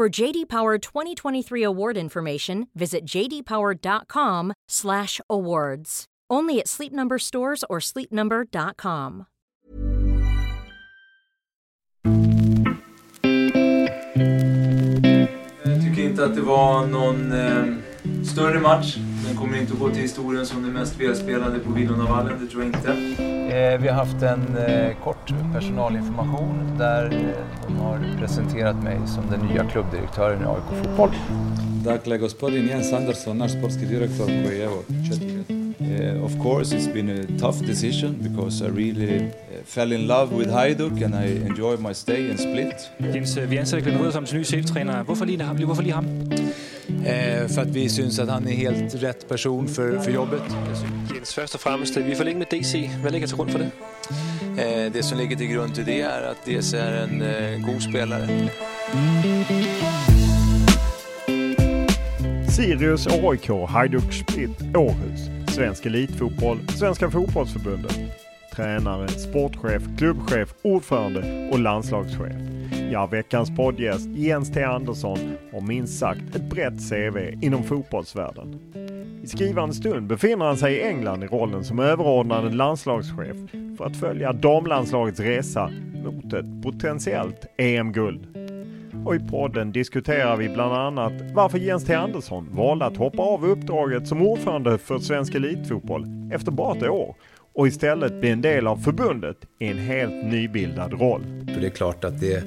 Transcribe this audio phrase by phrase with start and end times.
[0.00, 6.04] For JD Power 2023 award information, visit jdpower.com/awards.
[6.30, 9.24] Only at Sleep Number stores or sleepnumber.com.
[15.64, 17.64] Jag tycker inte att det var någon eh,
[18.24, 18.96] större match.
[19.30, 22.62] Den kommer inte att gå till historien som den mest välspelade på Villonavallen, det tror
[22.62, 22.90] jag inte.
[23.56, 29.24] Eh, vi har haft en eh, kort personalinformation där eh, de har presenterat mig som
[29.30, 31.10] den nya klubbdirektören i AIK Fotboll.
[31.84, 36.86] Dakle, gospodin Jens Andersson, naš sportski direktor koji je evo četiri Uh, of course, it's
[36.86, 39.30] been a tough decision because I really uh,
[39.64, 42.90] fell in love with Hajduk and I enjoyed my stay in Split.
[43.14, 45.02] Jens, vi ansætter Glenn Rød som ny cheftræner.
[45.02, 45.56] Hvorfor lige ham?
[45.56, 46.06] Hvorfor lige ham?
[47.06, 50.42] Eh, för att vi syns att han är helt rätt person för, för jobbet.
[51.14, 52.90] Jens, først og fremmest, vi længe med DC.
[53.02, 53.70] Hvad ligger til grund for det?
[54.58, 57.82] Eh, det som ligger till grund till det är att dels är en eh, god
[57.82, 58.28] spelare.
[62.48, 65.20] Sirius AIK, Hajduk Split, Århus.
[65.54, 67.98] Svensk Elitfotboll, Svenska Fotbollsförbundet.
[68.56, 72.59] Tränare, sportchef, klubbchef, ordförande och landslagschef.
[72.92, 75.18] Ja, veckans poddgäst Jens T Andersson
[75.52, 78.60] har minst sagt ett brett CV inom fotbollsvärlden.
[79.22, 83.36] I skrivande stund befinner han sig i England i rollen som överordnad landslagschef
[83.78, 85.70] för att följa damlandslagets resa
[86.04, 88.36] mot ett potentiellt EM-guld.
[89.06, 93.46] Och i podden diskuterar vi bland annat varför Jens T Andersson valde att hoppa av
[93.46, 97.14] uppdraget som ordförande för Svensk Elitfotboll efter bara ett år
[97.52, 101.22] och istället bli en del av förbundet i en helt nybildad roll.
[101.54, 102.44] För det är klart att det,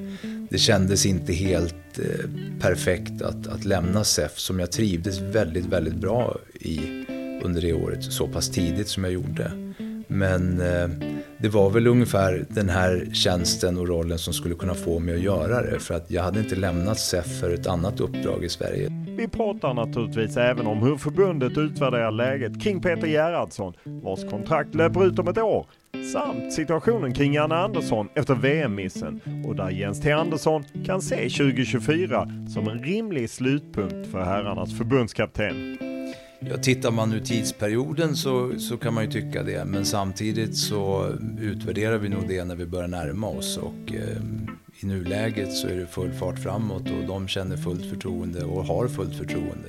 [0.54, 5.94] det kändes inte helt eh, perfekt att, att lämna SEF som jag trivdes väldigt, väldigt
[5.94, 6.78] bra i
[7.42, 9.74] under det året så pass tidigt som jag gjorde.
[10.14, 10.88] Men eh,
[11.38, 15.20] det var väl ungefär den här tjänsten och rollen som skulle kunna få mig att
[15.20, 15.78] göra det.
[15.78, 18.88] För att jag hade inte lämnat SEF för ett annat uppdrag i Sverige.
[19.16, 25.06] Vi pratar naturligtvis även om hur förbundet utvärderar läget kring Peter Gerhardsson, vars kontrakt löper
[25.06, 25.66] ut om ett år,
[26.12, 32.28] samt situationen kring Janne Andersson efter VM-missen och där Jens T Andersson kan se 2024
[32.54, 35.78] som en rimlig slutpunkt för herrarnas förbundskapten.
[36.50, 41.12] Ja, tittar man nu tidsperioden så, så kan man ju tycka det, men samtidigt så
[41.40, 44.22] utvärderar vi nog det när vi börjar närma oss och eh,
[44.80, 48.88] i nuläget så är det full fart framåt och de känner fullt förtroende och har
[48.88, 49.68] fullt förtroende.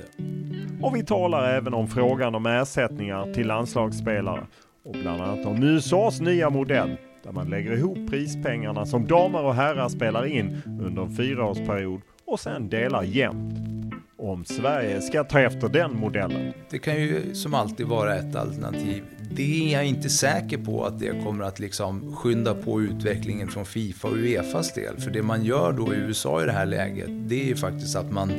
[0.82, 4.46] Och vi talar även om frågan om ersättningar till landslagsspelare
[4.84, 9.54] och bland annat om USAs nya modell där man lägger ihop prispengarna som damer och
[9.54, 13.85] herrar spelar in under en fyraårsperiod och sen delar jämnt.
[14.26, 16.52] Om Sverige ska ta efter den modellen.
[16.70, 19.04] Det kan ju som alltid vara ett alternativ.
[19.30, 23.64] Det är jag inte säker på att det kommer att liksom skynda på utvecklingen från
[23.66, 25.00] Fifa och Uefas del.
[25.00, 27.96] För det man gör då i USA i det här läget, det är ju faktiskt
[27.96, 28.32] att man,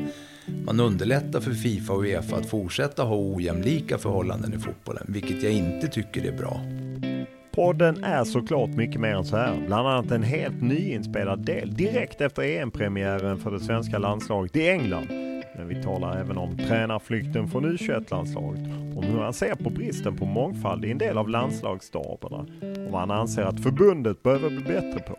[0.66, 5.51] man underlättar för Fifa och Uefa att fortsätta ha ojämlika förhållanden i fotbollen, vilket jag
[5.51, 6.62] inte tycker är bra.
[7.51, 9.63] Podden är såklart mycket mer än så här.
[9.68, 15.26] Bland annat en helt nyinspelad del direkt efter EM-premiären för det svenska landslaget i England.
[15.67, 18.61] Vi talar även om tränarflykten från U21-landslaget,
[18.95, 22.99] om hur han ser på bristen på mångfald i en del av landslagsstaberna, om vad
[22.99, 25.15] han anser att förbundet behöver bli bättre på,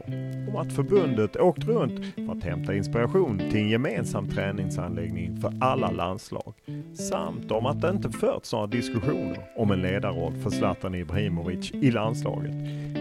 [0.51, 5.91] om att förbundet åkt runt för att hämta inspiration till en gemensam träningsanläggning för alla
[5.91, 6.55] landslag,
[6.95, 11.91] samt om att det inte förts några diskussioner om en ledarroll för Zlatan Ibrahimovic i
[11.91, 12.53] landslaget.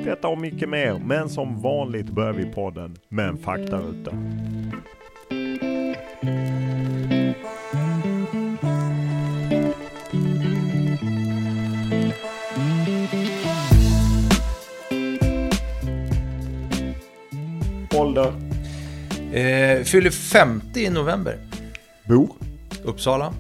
[0.05, 4.11] Detta och mycket mer, men som vanligt börjar vi podden med en faktaruta.
[19.38, 21.38] Eh, fyller 50 i november.
[22.07, 22.30] Bor?
[22.84, 23.34] Uppsala.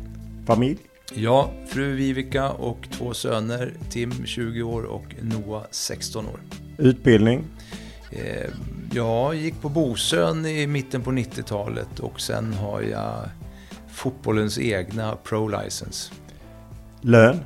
[0.45, 0.77] Familj?
[1.13, 3.73] Ja, fru Vivica och två söner.
[3.89, 6.39] Tim 20 år och Noah 16 år.
[6.77, 7.43] Utbildning?
[8.11, 8.49] Eh,
[8.93, 13.15] jag gick på Bosön i mitten på 90-talet och sen har jag
[13.93, 16.13] fotbollens egna pro-license.
[17.01, 17.39] Lön?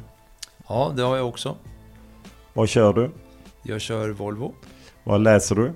[0.67, 1.55] Ja, det har jag också.
[2.53, 3.11] Vad kör du?
[3.63, 4.53] Jag kör Volvo.
[5.03, 5.73] Vad läser du?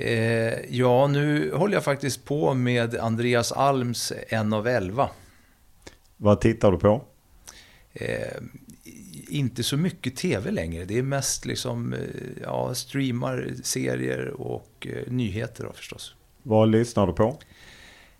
[0.00, 5.10] Eh, ja, nu håller jag faktiskt på med Andreas Alms En av elva.
[6.16, 7.04] Vad tittar du på?
[7.92, 8.42] Eh,
[9.28, 10.84] inte så mycket tv längre.
[10.84, 11.98] Det är mest liksom, eh,
[12.42, 16.14] ja, streamar, serier och eh, nyheter då förstås.
[16.42, 17.38] Vad lyssnar du på?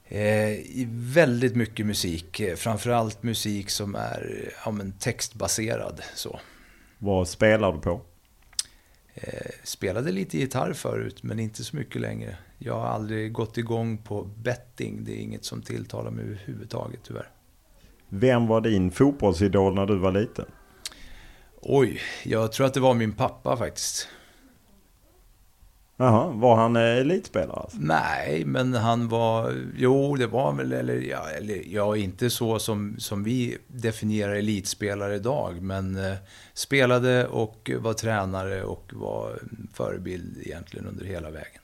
[0.08, 0.58] Eh,
[0.90, 2.40] väldigt mycket musik.
[2.40, 6.02] Eh, framförallt musik som är ja, textbaserad.
[6.14, 6.40] Så.
[6.98, 8.00] Vad spelar du på?
[9.22, 12.36] Eh, spelade lite gitarr förut, men inte så mycket längre.
[12.58, 15.04] Jag har aldrig gått igång på betting.
[15.04, 17.30] Det är inget som tilltalar mig överhuvudtaget, tyvärr.
[18.08, 20.44] Vem var din fotbollsidol när du var liten?
[21.60, 24.08] Oj, jag tror att det var min pappa faktiskt.
[26.00, 27.60] Jaha, var han eh, elitspelare?
[27.60, 27.78] Alltså?
[27.80, 29.54] Nej, men han var...
[29.76, 30.72] Jo, det var väl...
[30.72, 35.62] Eller ja, eller, ja inte så som, som vi definierar elitspelare idag.
[35.62, 36.14] Men eh,
[36.54, 39.38] spelade och var tränare och var
[39.74, 41.62] förebild egentligen under hela vägen.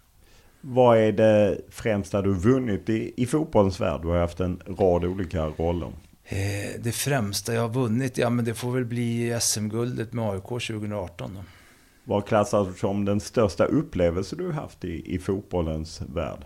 [0.61, 4.03] Vad är det främsta du vunnit i, i fotbollens värld?
[4.03, 5.93] Du har haft en rad olika roller.
[6.25, 10.43] Eh, det främsta jag har vunnit, ja men det får väl bli SM-guldet med AIK
[10.43, 11.41] 2018 då.
[12.05, 16.45] Vad klassas som den största upplevelse du haft i, i fotbollens värld?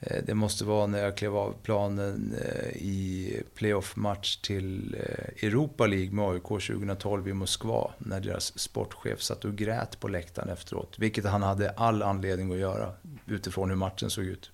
[0.00, 5.86] Eh, det måste vara när jag klev av planen eh, i playoff-match till eh, Europa
[5.86, 7.90] League med AIK 2012 i Moskva.
[7.98, 10.98] När deras sportchef satt och grät på läktaren efteråt.
[10.98, 12.92] Vilket han hade all anledning att göra
[13.26, 14.50] utifrån hur matchen såg ut.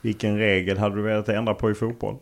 [0.00, 2.16] Vilken regel hade du velat ändra på i fotboll?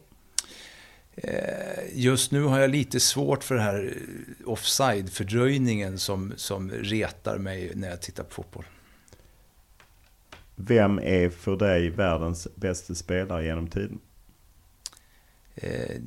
[1.93, 3.99] Just nu har jag lite svårt för den här
[4.45, 8.65] offside-fördröjningen som, som retar mig när jag tittar på fotboll.
[10.57, 14.01] Vem är för dig världens bästa spelare genom tiden?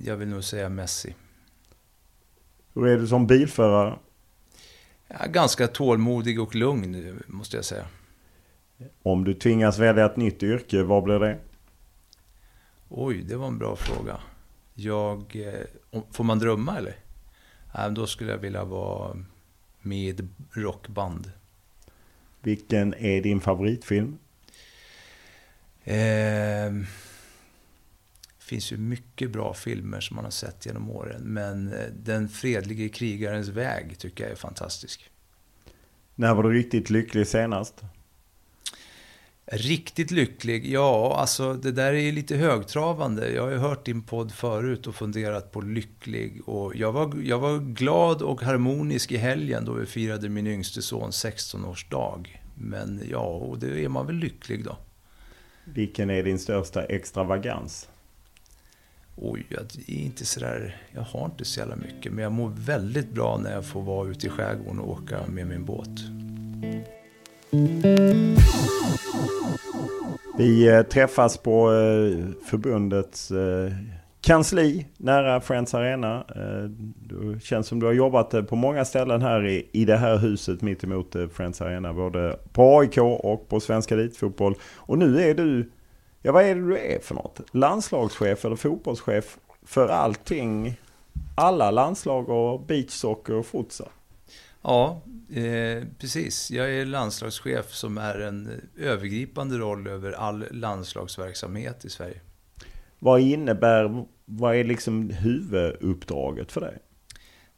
[0.03, 1.15] Jag vill nog säga Messi.
[2.73, 3.99] Hur är du som bilförare?
[5.07, 7.85] Ja, ganska tålmodig och lugn, måste jag säga.
[9.03, 11.39] Om du tvingas välja ett nytt yrke, vad blir det?
[12.89, 14.19] Oj, det var en bra fråga.
[14.79, 15.35] Jag,
[16.11, 16.95] får man drömma eller?
[17.91, 19.17] Då skulle jag vilja vara
[19.81, 20.21] med i ett
[20.51, 21.31] rockband.
[22.41, 24.17] Vilken är din favoritfilm?
[25.83, 26.85] Eh, det
[28.39, 31.21] finns ju mycket bra filmer som man har sett genom åren.
[31.21, 35.09] Men Den fredlige krigarens väg tycker jag är fantastisk.
[36.15, 37.83] När var du riktigt lycklig senast?
[39.51, 40.71] Riktigt lycklig?
[40.71, 43.31] Ja, alltså det där är ju lite högtravande.
[43.31, 46.41] Jag har ju hört din podd förut och funderat på lycklig.
[46.45, 50.81] Och jag var, jag var glad och harmonisk i helgen då vi firade min yngste
[50.81, 52.41] son 16-årsdag.
[52.55, 54.77] Men ja, och det är man väl lycklig då.
[55.65, 57.89] Vilken är din största extravagans?
[59.15, 62.11] Oj, jag är inte sådär, jag har inte så jävla mycket.
[62.11, 65.47] Men jag mår väldigt bra när jag får vara ute i skärgården och åka med
[65.47, 65.99] min båt.
[70.37, 73.71] Vi eh, träffas på eh, förbundets eh,
[74.21, 76.25] kansli nära Friends Arena.
[76.95, 80.61] Det känns som du har jobbat på många ställen här i, i det här huset
[80.61, 81.93] mitt emot Friends Arena.
[81.93, 84.55] Både på AIK och på Svenska Elitfotboll.
[84.75, 85.71] Och nu är du,
[86.21, 87.41] ja vad är det du är för något?
[87.51, 90.79] Landslagschef eller fotbollschef för allting?
[91.35, 93.89] Alla landslag och beachsocker och futsal?
[94.67, 96.51] Ja, eh, precis.
[96.51, 102.21] Jag är landslagschef som är en övergripande roll över all landslagsverksamhet i Sverige.
[102.99, 106.77] Vad innebär, vad är liksom huvuduppdraget för dig?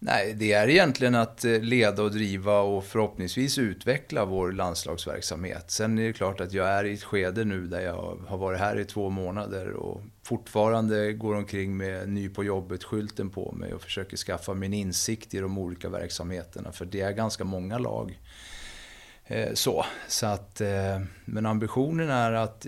[0.02, 5.72] Nej, det är egentligen att eh, leda och driva och förhoppningsvis utveckla vår landslagsverksamhet.
[5.72, 8.60] Sen är det klart att jag är i ett skede nu där jag har varit
[8.60, 13.82] här i två månader och fortfarande går omkring med ny på jobbet-skylten på mig och
[13.82, 16.72] försöker skaffa min insikt i de olika verksamheterna.
[16.72, 18.20] För det är ganska många lag.
[19.26, 22.68] Eh, så, så att, eh, men ambitionen är att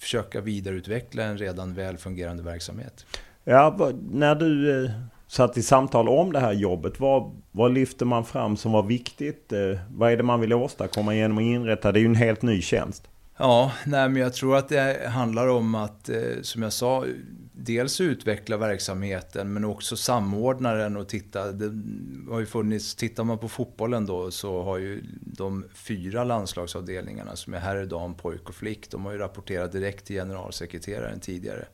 [0.00, 3.06] försöka vidareutveckla en redan väl fungerande verksamhet.
[3.44, 4.90] Ja, när du
[5.30, 7.00] satt i samtal om det här jobbet.
[7.00, 9.52] Vad, vad lyfter man fram som var viktigt?
[9.52, 11.92] Eh, vad är det man vill åstadkomma genom att inrätta?
[11.92, 13.08] Det är ju en helt ny tjänst.
[13.36, 17.04] Ja, nej, men jag tror att det handlar om att, eh, som jag sa,
[17.52, 21.52] dels utveckla verksamheten men också samordna den och titta.
[21.52, 21.82] Det
[22.30, 27.54] har ju funnits, tittar man på fotbollen då så har ju de fyra landslagsavdelningarna som
[27.54, 31.64] är herr, dam, pojk och flick, de har ju rapporterat direkt till generalsekreteraren tidigare.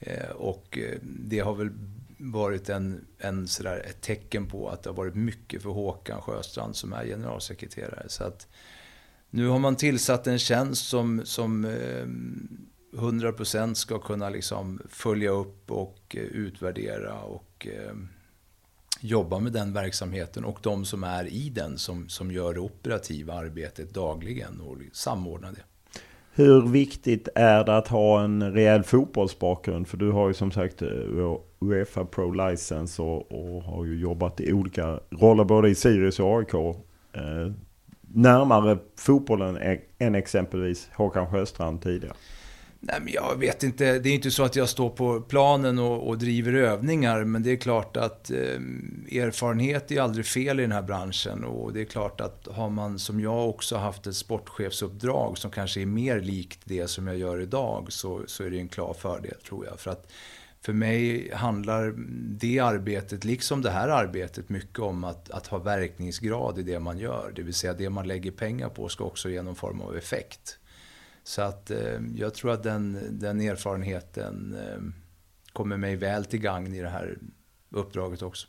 [0.00, 1.70] Eh, och eh, det har väl
[2.32, 6.76] varit en, en sådär, ett tecken på att det har varit mycket för Håkan Sjöstrand
[6.76, 8.04] som är generalsekreterare.
[8.08, 8.46] Så att
[9.30, 12.06] nu har man tillsatt en tjänst som, som eh,
[12.92, 17.94] 100% ska kunna liksom följa upp och eh, utvärdera och eh,
[19.00, 23.34] jobba med den verksamheten och de som är i den som, som gör det operativa
[23.34, 25.62] arbetet dagligen och samordna det.
[26.36, 29.88] Hur viktigt är det att ha en rejäl fotbollsbakgrund?
[29.88, 30.88] För du har ju som sagt eh,
[31.70, 36.38] Uefa Pro License och, och har ju jobbat i olika roller både i Sirius och
[36.38, 36.54] AIK.
[36.54, 37.52] Eh,
[38.14, 42.14] närmare fotbollen än exempelvis Håkan Sjöstrand tidigare.
[42.86, 43.98] Nej, men jag vet inte.
[43.98, 47.24] Det är inte så att jag står på planen och, och driver övningar.
[47.24, 48.38] Men det är klart att eh,
[49.20, 51.44] erfarenhet är aldrig fel i den här branschen.
[51.44, 55.80] Och det är klart att har man, som jag också, haft ett sportchefsuppdrag som kanske
[55.80, 57.86] är mer likt det som jag gör idag.
[57.88, 59.80] Så, så är det en klar fördel, tror jag.
[59.80, 60.12] För att
[60.64, 61.94] för mig handlar
[62.38, 66.98] det arbetet, liksom det här arbetet, mycket om att, att ha verkningsgrad i det man
[66.98, 67.32] gör.
[67.36, 70.58] Det vill säga det man lägger pengar på ska också ge någon form av effekt.
[71.22, 74.82] Så att eh, jag tror att den, den erfarenheten eh,
[75.52, 77.18] kommer mig väl till gagn i det här
[77.70, 78.48] uppdraget också.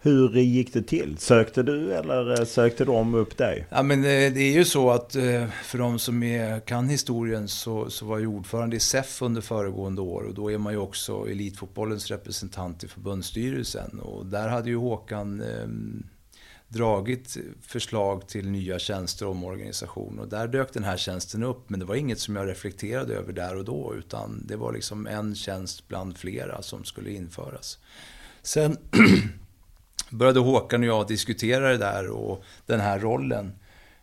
[0.00, 1.18] Hur gick det till?
[1.18, 3.66] Sökte du eller eh, sökte de upp dig?
[3.70, 7.48] Ja, men eh, det är ju så att eh, för de som är, kan historien
[7.48, 10.78] så, så var jag ordförande i SEF under föregående år och då är man ju
[10.78, 14.00] också elitfotbollens representant i förbundsstyrelsen.
[14.00, 16.06] Och där hade ju Håkan ehm,
[16.68, 20.18] dragit förslag till nya tjänster och omorganisation.
[20.18, 21.70] Och där dök den här tjänsten upp.
[21.70, 23.94] Men det var inget som jag reflekterade över där och då.
[23.98, 27.78] Utan det var liksom en tjänst bland flera som skulle införas.
[28.42, 28.76] Sen
[30.10, 33.52] började Håkan och jag diskutera det där och den här rollen.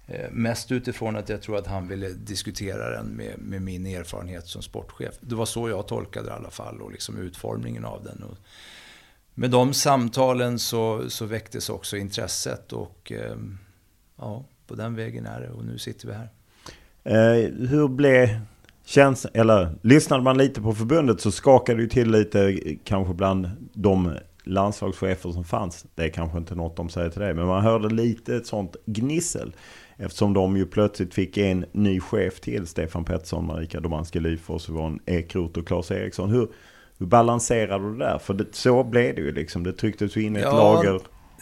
[0.07, 4.47] Eh, mest utifrån att jag tror att han ville diskutera den med, med, min erfarenhet
[4.47, 5.15] som sportchef.
[5.21, 8.23] Det var så jag tolkade det i alla fall och liksom utformningen av den.
[8.23, 8.37] Och
[9.33, 13.35] med de samtalen så, så väcktes också intresset och eh,
[14.17, 16.29] ja, på den vägen är det och nu sitter vi här.
[17.03, 18.29] Eh, hur blev
[18.85, 23.49] känslan, eller lyssnade man lite på förbundet så skakade det till lite eh, kanske bland
[23.73, 25.85] de landslagschefer som fanns.
[25.95, 28.75] Det är kanske inte något de säger till dig, men man hörde lite ett sånt
[28.85, 29.55] gnissel.
[29.97, 34.99] Eftersom de ju plötsligt fick en ny chef till, Stefan Pettersson, Marika Domanski Lyfors, Yvonne
[35.05, 36.29] Ekroth och Claes Eriksson.
[36.29, 36.47] Hur,
[36.97, 38.17] hur balanserar du det där?
[38.17, 39.63] För det, så blev det ju liksom.
[39.63, 41.01] Det trycktes ju in ett ja, lager.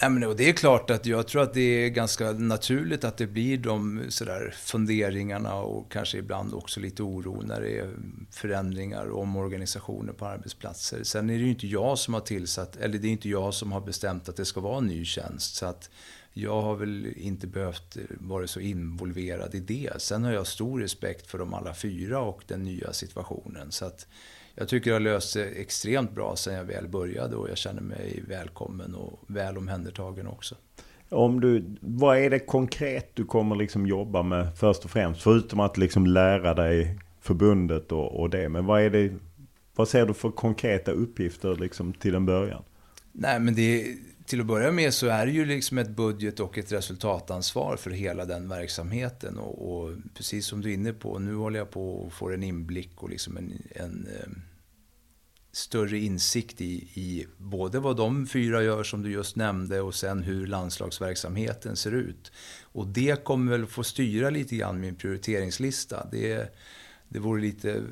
[0.10, 3.58] Nej, det är klart att jag tror att det är ganska naturligt att det blir
[3.58, 7.90] de sådär funderingarna och kanske ibland också lite oro när det är
[8.32, 11.04] förändringar och omorganisationer på arbetsplatser.
[11.04, 13.72] Sen är det ju inte jag som har tillsatt, eller det är inte jag som
[13.72, 15.56] har bestämt att det ska vara en ny tjänst.
[15.56, 15.90] Så att
[16.34, 19.92] jag har väl inte behövt vara så involverad i det.
[19.98, 23.72] Sen har jag stor respekt för de alla fyra och den nya situationen.
[23.72, 24.08] Så att
[24.56, 27.82] jag tycker jag har löst det extremt bra sen jag väl började och jag känner
[27.82, 30.56] mig välkommen och väl omhändertagen också.
[31.10, 35.22] Om du, vad är det konkret du kommer liksom jobba med först och främst?
[35.22, 38.50] Förutom att liksom lära dig förbundet och, och det.
[38.50, 39.14] Men vad är det,
[39.76, 42.64] vad ser du för konkreta uppgifter liksom till en början?
[43.12, 43.96] Nej men det
[44.26, 47.92] till att börja med så är det ju liksom ett budget och ett resultatansvar för
[47.92, 49.38] hela den verksamheten.
[49.38, 52.44] Och, och precis som du är inne på, nu håller jag på att få en
[52.44, 54.30] inblick och liksom en, en eh,
[55.52, 60.24] större insikt i, i både vad de fyra gör som du just nämnde och sen
[60.24, 62.32] hur landslagsverksamheten ser ut.
[62.62, 66.08] Och det kommer väl få styra lite grann min prioriteringslista.
[66.12, 66.56] Det,
[67.10, 67.84] det vore lite,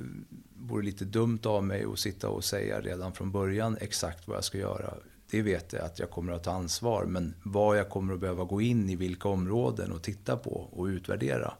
[0.56, 4.44] vore lite dumt av mig att sitta och säga redan från början exakt vad jag
[4.44, 4.94] ska göra
[5.32, 7.06] det vet jag att jag kommer att ta ansvar.
[7.06, 10.86] Men vad jag kommer att behöva gå in i, vilka områden och titta på och
[10.86, 11.54] utvärdera.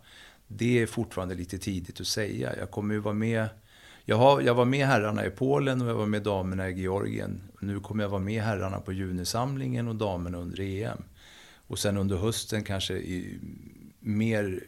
[0.48, 2.56] Det är fortfarande lite tidigt att säga.
[2.58, 3.50] Jag kommer ju vara med
[4.06, 7.42] Jag, har, jag var med herrarna i Polen och jag var med damerna i Georgien.
[7.60, 11.04] Nu kommer jag vara med herrarna på junisamlingen och damerna under EM.
[11.68, 13.40] Och sen under hösten kanske i,
[14.00, 14.64] mer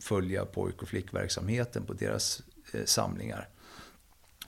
[0.00, 3.48] följa pojk och flickverksamheten på deras eh, samlingar.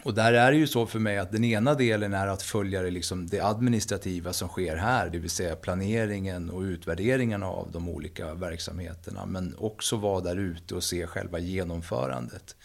[0.04, 2.82] Och där är det ju så för mig att den ena delen är att följa
[2.82, 7.88] det, liksom det administrativa som sker här, det vill säga planeringen och utvärderingarna av de
[7.88, 9.26] olika verksamheterna.
[9.26, 12.56] Men också vara där ute och se själva genomförandet.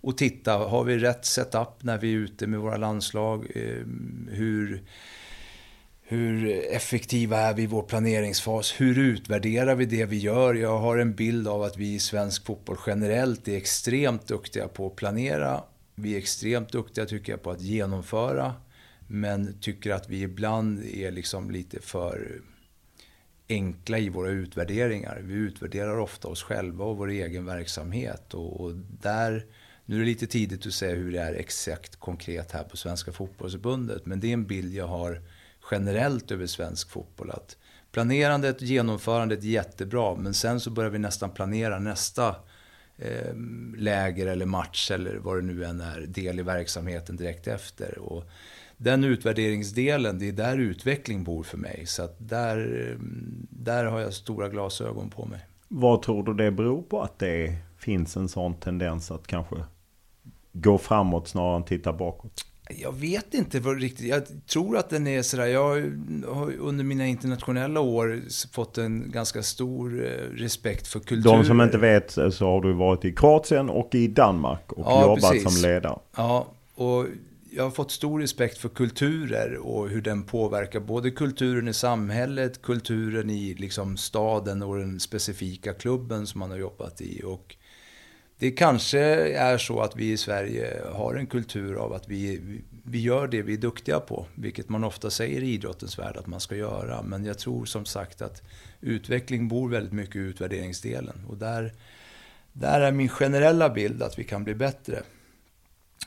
[0.00, 3.46] Och titta, har vi rätt setup när vi är ute med våra landslag?
[3.54, 4.82] Ehm, hur,
[6.02, 8.74] hur effektiva är vi i vår planeringsfas?
[8.80, 10.54] Hur utvärderar vi det vi gör?
[10.54, 14.86] Jag har en bild av att vi i svensk fotboll generellt är extremt duktiga på
[14.86, 15.62] att planera
[15.98, 18.54] vi är extremt duktiga tycker jag på att genomföra.
[19.06, 22.40] Men tycker att vi ibland är liksom lite för
[23.48, 25.20] enkla i våra utvärderingar.
[25.22, 28.34] Vi utvärderar ofta oss själva och vår egen verksamhet.
[28.34, 29.46] Och, och, där,
[29.84, 33.12] nu är det lite tidigt att säga hur det är exakt konkret här på Svenska
[33.12, 34.06] fotbollsförbundet.
[34.06, 35.22] Men det är en bild jag har
[35.70, 37.30] generellt över svensk fotboll.
[37.30, 37.56] Att
[37.92, 40.14] planerandet, genomförandet är jättebra.
[40.14, 42.36] Men sen så börjar vi nästan planera nästa
[42.98, 43.34] eh,
[43.76, 47.98] läger eller match eller vad det nu än är, del i verksamheten direkt efter.
[47.98, 48.24] Och
[48.76, 51.86] den utvärderingsdelen, det är där utveckling bor för mig.
[51.86, 55.40] Så att där, ehm, där har jag stora glasögon på mig.
[55.68, 59.56] Vad tror du det beror på att det finns en sån tendens att kanske
[60.52, 62.44] gå framåt snarare än titta bakåt?
[62.76, 64.06] Jag vet inte vad riktigt.
[64.06, 65.46] Jag tror att den är sådär.
[65.46, 65.92] Jag
[66.26, 68.22] har under mina internationella år
[68.52, 71.30] fått en ganska stor eh, respekt för kultur.
[71.30, 75.02] De som inte vet så har du varit i Kroatien och i Danmark och ja,
[75.02, 75.60] jobbat precis.
[75.60, 75.98] som ledare.
[76.16, 77.06] Ja, och
[77.50, 82.62] jag har fått stor respekt för kulturer och hur den påverkar både kulturen i samhället,
[82.62, 87.22] kulturen i liksom staden och den specifika klubben som man har jobbat i.
[87.24, 87.56] Och
[88.38, 89.00] det kanske
[89.34, 92.40] är så att vi i Sverige har en kultur av att vi,
[92.82, 94.26] vi gör det vi är duktiga på.
[94.34, 97.02] Vilket man ofta säger i idrottens värld att man ska göra.
[97.02, 98.42] Men jag tror som sagt att
[98.80, 101.24] utveckling bor väldigt mycket i utvärderingsdelen.
[101.28, 101.72] Och där,
[102.52, 105.02] där är min generella bild att vi kan bli bättre.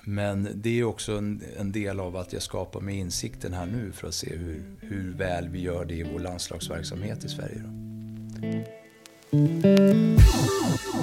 [0.03, 3.91] Men det är också en, en, del av att jag skapar mig insikten här nu
[3.91, 7.63] för att se hur, hur väl vi gör det i vår landslagsverksamhet i Sverige.
[9.31, 10.10] Då.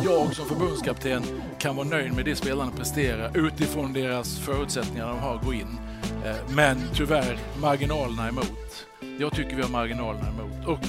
[0.05, 1.23] Jag som förbundskapten
[1.59, 5.79] kan vara nöjd med det spelarna presterar utifrån deras förutsättningar de har att gå in.
[6.25, 8.87] Eh, men tyvärr, marginalerna emot.
[9.19, 10.67] Jag tycker vi har marginalerna emot.
[10.67, 10.81] Och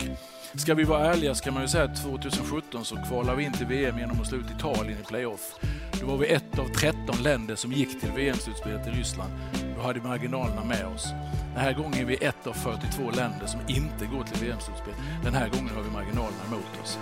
[0.59, 3.53] ska vi vara ärliga så kan man ju säga att 2017 så kvalade vi in
[3.53, 5.55] till VM genom att slå ut Italien i playoff.
[6.01, 9.31] Då var vi ett av 13 länder som gick till VM-slutspelet i Ryssland.
[9.75, 11.05] Då hade marginalerna med oss.
[11.53, 14.93] Den här gången är vi ett av 42 länder som inte går till VM-slutspel.
[15.23, 16.97] Den här gången har vi marginalerna emot oss.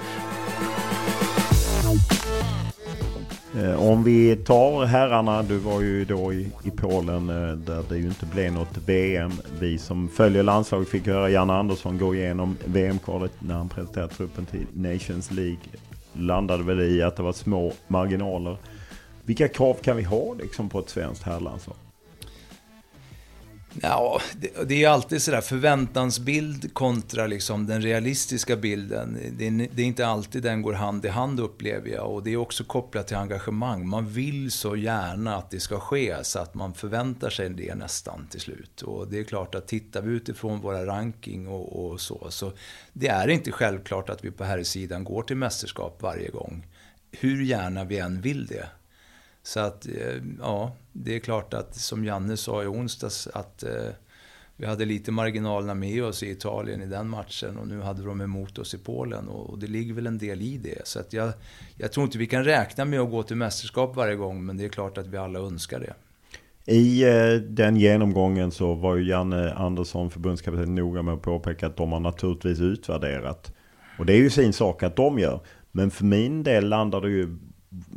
[3.58, 7.98] Eh, om vi tar herrarna, du var ju då i, i Polen eh, där det
[7.98, 9.32] ju inte blev något VM.
[9.60, 14.46] Vi som följer landslaget fick höra Janne Andersson gå igenom VM-kvalet när han presenterade truppen
[14.46, 15.58] till Nations League.
[16.14, 18.58] Landade väl i att det var små marginaler.
[19.26, 21.78] Vilka krav kan vi ha liksom på ett svenskt herrlandslag?
[23.82, 29.18] Ja, det, det är alltid sådär förväntansbild kontra liksom den realistiska bilden.
[29.38, 32.12] Det är, det är, inte alltid den går hand i hand upplever jag.
[32.12, 33.88] Och det är också kopplat till engagemang.
[33.88, 38.28] Man vill så gärna att det ska ske så att man förväntar sig det nästan
[38.28, 38.82] till slut.
[38.82, 42.52] Och det är klart att tittar vi utifrån våra ranking och, och så, så
[42.94, 46.68] det är inte självklart att vi på här sidan går till mästerskap varje gång.
[47.12, 48.68] Hur gärna vi än vill det.
[49.48, 53.90] Så att, eh, ja, det är klart att som Janne sa i onsdags att eh,
[54.56, 58.22] vi hade lite marginalerna med oss i Italien i den matchen och nu hade de
[58.22, 60.88] emot oss i Polen och det ligger väl en del i det.
[60.88, 61.32] Så att jag,
[61.78, 64.66] jag tror inte vi kan räkna med att gå till mästerskap varje gång men det
[64.66, 65.94] är klart att vi alla önskar det.
[66.74, 71.78] I eh, den genomgången så var ju Janne Andersson, förbundskapten, noga med att påpeka att
[71.78, 73.54] de har naturligtvis utvärderat.
[74.00, 75.40] Och det är ju sin sak att de gör.
[75.72, 77.38] Men för min del landar det ju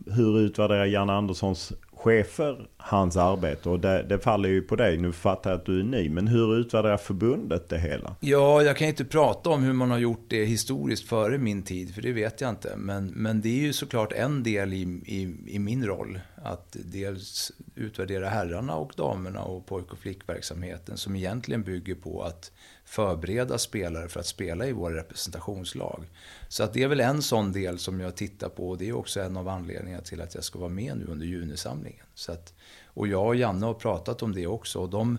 [0.06, 3.68] hur utvärderar Jan Anderssons chefer hans arbete?
[3.68, 4.96] Och det, det, faller ju på dig.
[4.96, 6.10] Nu fattar jag att du är ny.
[6.10, 8.16] Men hur utvärderar förbundet det hela?
[8.20, 11.94] Ja, jag kan inte prata om hur man har gjort det historiskt före min tid.
[11.94, 12.76] För det vet jag inte.
[12.76, 16.18] Men, men det är ju såklart en del i, i, i min roll.
[16.42, 20.96] Att dels utvärdera herrarna och damerna och pojk och flickverksamheten.
[20.96, 22.52] Som egentligen bygger på att
[22.84, 26.04] förbereda spelare för att spela i våra representationslag.
[26.48, 28.96] Så att det är väl en sån del som jag tittar på och det är
[28.96, 32.06] också en av anledningarna till att jag ska vara med nu under junisamlingen.
[32.14, 35.18] Så att, och jag och Janne har pratat om det också och de,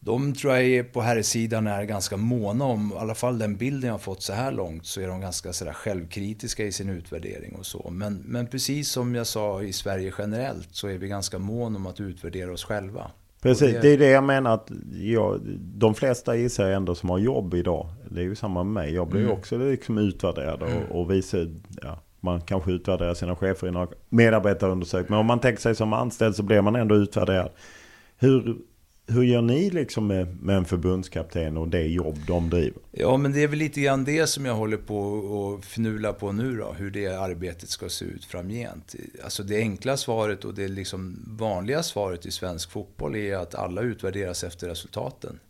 [0.00, 3.94] de tror jag på herrsidan är ganska måna om, i alla fall den bilden jag
[3.94, 7.66] har fått så här långt, så är de ganska sådär självkritiska i sin utvärdering och
[7.66, 7.90] så.
[7.90, 11.86] Men, men precis som jag sa i Sverige generellt så är vi ganska måna om
[11.86, 13.10] att utvärdera oss själva.
[13.42, 13.80] Precis, det...
[13.80, 13.88] det...
[13.88, 17.88] är det jag menar att jag, de flesta gissar jag ändå som har jobb idag.
[18.10, 18.94] Det är ju samma med mig.
[18.94, 19.32] Jag blir mm.
[19.32, 20.90] också liksom utvärderad och, mm.
[20.90, 25.10] och visar, ja, man kanske utvärderar sina chefer i några medarbetarundersökningar.
[25.10, 27.50] Men om man tänker sig som anställd så blir man ändå utvärderad.
[28.18, 28.56] Hur
[29.10, 32.82] hur gör ni liksom med, med en förbundskapten och det jobb de driver?
[32.90, 36.32] Ja, men det är väl lite grann det som jag håller på och fnula på
[36.32, 36.72] nu då.
[36.72, 38.94] Hur det arbetet ska se ut framgent.
[39.24, 43.80] Alltså det enkla svaret och det liksom vanliga svaret i svensk fotboll är att alla
[43.80, 45.40] utvärderas efter resultaten.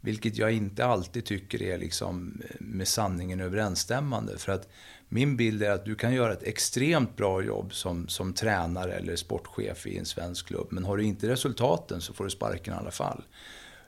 [0.00, 4.38] Vilket jag inte alltid tycker är liksom med sanningen överensstämmande.
[4.38, 4.68] För att
[5.12, 9.16] min bild är att du kan göra ett extremt bra jobb som, som tränare eller
[9.16, 10.66] sportchef i en svensk klubb.
[10.70, 13.22] Men har du inte resultaten så får du sparken i alla fall.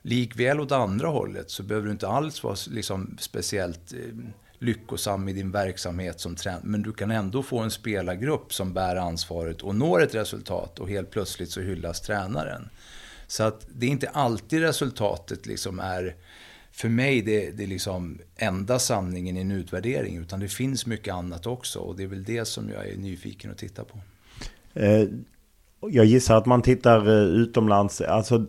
[0.01, 3.99] Likväl åt andra hållet så behöver du inte alls vara liksom speciellt eh,
[4.59, 6.61] lyckosam i din verksamhet som tränare.
[6.63, 10.89] Men du kan ändå få en spelargrupp som bär ansvaret och når ett resultat och
[10.89, 12.69] helt plötsligt så hyllas tränaren.
[13.27, 16.15] Så att det är inte alltid resultatet liksom är
[16.73, 20.17] för mig det, det är liksom enda sanningen i en utvärdering.
[20.17, 21.79] Utan det finns mycket annat också.
[21.79, 23.97] Och det är väl det som jag är nyfiken att titta på.
[24.79, 25.07] Eh,
[25.89, 28.01] jag gissar att man tittar eh, utomlands.
[28.01, 28.45] Alltså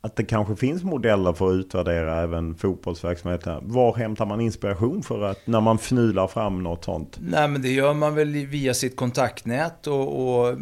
[0.00, 3.72] att det kanske finns modeller för att utvärdera även fotbollsverksamheten.
[3.72, 7.18] Var hämtar man inspiration för att när man fnular fram något sånt?
[7.20, 10.56] Nej men det gör man väl via sitt kontaktnät och, och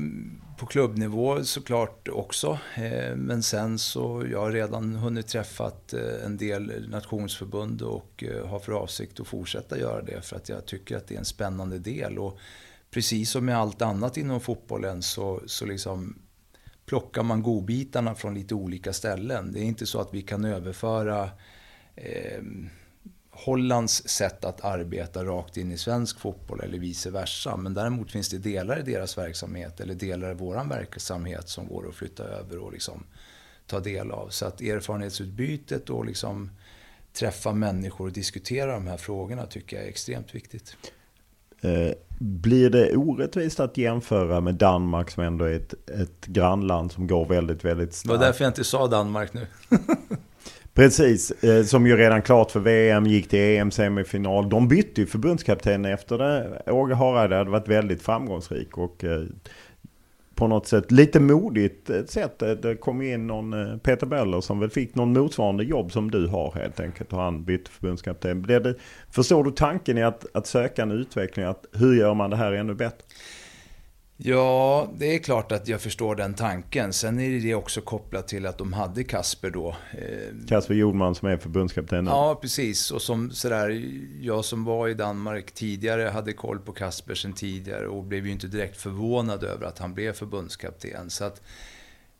[0.59, 2.59] på klubbnivå såklart också.
[2.75, 8.47] Eh, men sen så, jag har redan hunnit träffat eh, en del nationsförbund och eh,
[8.47, 11.25] har för avsikt att fortsätta göra det för att jag tycker att det är en
[11.25, 12.19] spännande del.
[12.19, 12.39] Och
[12.91, 16.19] precis som med allt annat inom fotbollen så, så liksom
[16.87, 19.53] plockar man godbitarna från lite olika ställen.
[19.53, 21.31] Det är inte så att vi kan överföra
[21.97, 22.43] eh,
[23.37, 27.57] Hollands sätt att arbeta rakt in i svensk fotboll eller vice versa.
[27.57, 31.89] Men däremot finns det delar i deras verksamhet eller delar i vår verksamhet som går
[31.89, 33.05] att flytta över och liksom
[33.67, 34.29] ta del av.
[34.29, 36.51] Så att erfarenhetsutbytet och liksom
[37.13, 40.77] träffa människor och diskutera de här frågorna tycker jag är extremt viktigt.
[41.61, 47.07] Eh, blir det orättvist att jämföra med Danmark som ändå är ett, ett grannland som
[47.07, 48.15] går väldigt, väldigt snabbt?
[48.15, 49.47] Det var därför jag inte sa Danmark nu.
[50.77, 54.49] Precis, eh, som ju redan klart för VM, gick till EM-semifinal.
[54.49, 56.63] De bytte ju förbundskapten efter det.
[56.67, 59.23] Åge Hareide hade varit väldigt framgångsrik och eh,
[60.35, 62.39] på något sätt lite modigt eh, sätt.
[62.39, 66.53] Det kom in någon Peter Beller som väl fick någon motsvarande jobb som du har
[66.53, 67.13] helt enkelt.
[67.13, 68.47] Och han bytte förbundskapten.
[69.11, 71.45] förstår du tanken i att, att söka en utveckling?
[71.45, 73.05] Att hur gör man det här ännu bättre?
[74.19, 76.93] Ja, det är klart att jag förstår den tanken.
[76.93, 79.77] Sen är det också kopplat till att de hade Kasper då.
[79.93, 82.07] Eh, Kasper Jordman som är förbundskapten.
[82.07, 82.91] Ja, precis.
[82.91, 83.83] Och som sådär,
[84.21, 88.33] jag som var i Danmark tidigare hade koll på Kasper sen tidigare och blev ju
[88.33, 91.11] inte direkt förvånad över att han blev förbundskapten.
[91.11, 91.43] Så att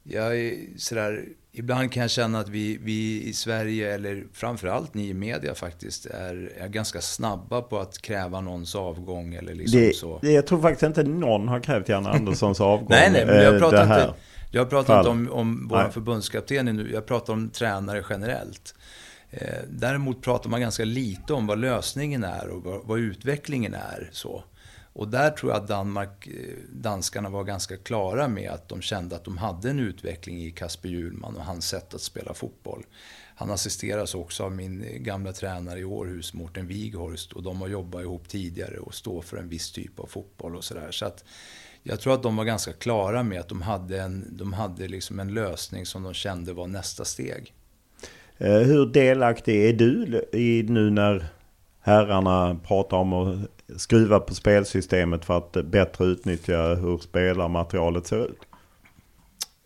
[0.03, 1.25] jag är sådär
[1.59, 6.07] Ibland kan jag känna att vi, vi i Sverige, eller framförallt ni i media faktiskt,
[6.07, 10.19] är, är ganska snabba på att kräva någons avgång eller liksom det, så.
[10.23, 12.87] Det, jag tror faktiskt inte någon har krävt Janne Anderssons avgång.
[12.91, 14.15] nej, nej, men jag pratar inte,
[14.51, 18.75] jag pratar inte om, om vår förbundskapten nu, jag pratar om tränare generellt.
[19.31, 24.09] Eh, däremot pratar man ganska lite om vad lösningen är och vad, vad utvecklingen är.
[24.13, 24.45] så.
[24.99, 26.33] Och där tror jag att Danmark, eh,
[26.73, 30.89] danskarna var ganska klara med att de kände att de hade en utveckling i Kasper
[30.89, 32.85] Hjulman och hans sätt att spela fotboll.
[33.35, 37.69] Han assisteras också av min eh, gamla tränare i Århus, Mårten Wighorst, och de har
[37.69, 40.91] jobbat ihop tidigare och står för en viss typ av fotboll och sådär.
[40.91, 41.25] Så att
[41.83, 45.21] jag tror att de var ganska klara med att de hade, en, de hade liksom
[45.21, 47.53] en lösning som de kände var nästa steg.
[48.39, 51.27] Eh, hur delaktig är du i nu när
[51.81, 58.39] herrarna pratar om att skruva på spelsystemet för att bättre utnyttja hur spelarmaterialet ser ut?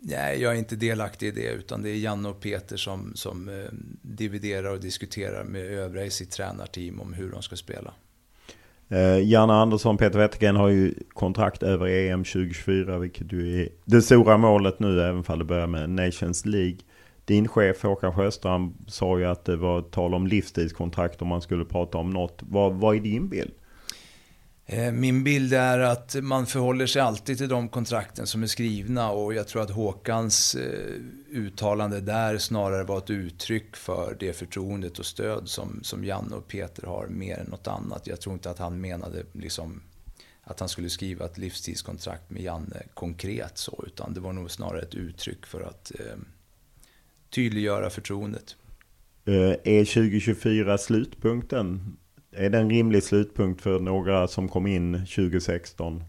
[0.03, 3.49] Nej, jag är inte delaktig i det, utan det är Janne och Peter som, som
[3.49, 3.55] eh,
[4.03, 7.95] dividerar och diskuterar med övriga i sitt tränarteam om hur de ska spela.
[8.89, 14.03] Eh, Janne Andersson, Peter Wettergren har ju kontrakt över EM 2024, vilket ju är det
[14.03, 16.79] stora målet nu, även om det börjar med Nations League.
[17.25, 21.65] Din chef Håkan Sjöstrand sa ju att det var tal om livstidskontrakt om man skulle
[21.65, 22.43] prata om något.
[22.43, 23.53] Vad, vad är din bild?
[24.73, 29.11] Eh, min bild är att man förhåller sig alltid till de kontrakten som är skrivna
[29.11, 30.95] och jag tror att Håkans eh,
[31.31, 36.49] uttalande där snarare var ett uttryck för det förtroendet och stöd som, som Janne och
[36.49, 38.07] Peter har mer än något annat.
[38.07, 39.83] Jag tror inte att han menade liksom
[40.43, 44.83] att han skulle skriva ett livstidskontrakt med Janne konkret så, utan det var nog snarare
[44.83, 46.17] ett uttryck för att eh,
[47.31, 48.57] tydliggöra förtroendet.
[49.25, 51.97] Eh, är 2024 slutpunkten?
[52.33, 56.05] Är det en rimlig slutpunkt för några som kom in 2016?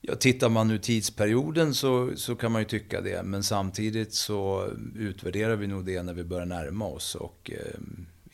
[0.00, 3.22] Ja, tittar man nu tidsperioden så, så kan man ju tycka det.
[3.22, 7.14] Men samtidigt så utvärderar vi nog det när vi börjar närma oss.
[7.14, 7.80] Och eh,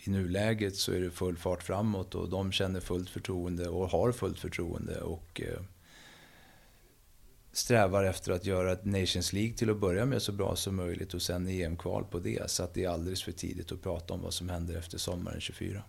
[0.05, 4.13] i nuläget så är det full fart framåt och de känner fullt förtroende och har
[4.13, 5.01] fullt förtroende.
[5.01, 5.63] Och eh,
[7.53, 11.15] strävar efter att göra ett Nations League till att börja med så bra som möjligt
[11.15, 12.51] och sen EM-kval på det.
[12.51, 15.41] Så att det är alldeles för tidigt att prata om vad som händer efter sommaren
[15.41, 15.83] 24.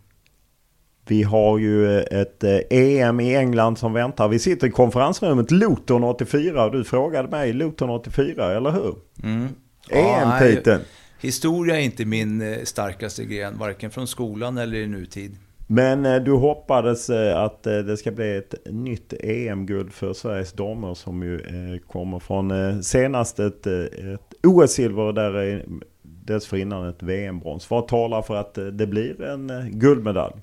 [1.08, 4.28] Vi har ju ett EM eh, e i England som väntar.
[4.28, 8.96] Vi sitter i konferensrummet Luton 84 och du frågade mig Luton 84, eller hur?
[9.24, 9.48] Mm.
[9.90, 10.82] EM-titeln.
[11.20, 15.36] historia är inte min eh, starkaste gren, varken från skolan eller i nutid.
[15.68, 21.24] Men eh, du hoppades att det ska bli ett nytt EM-guld för Sveriges damer som
[21.24, 21.40] ju
[21.88, 25.66] kommer från senast ett, ett OS-silver där
[26.04, 27.70] dessförinnan ett VM-brons.
[27.70, 30.34] Vad talar för att det blir en guldmedalj?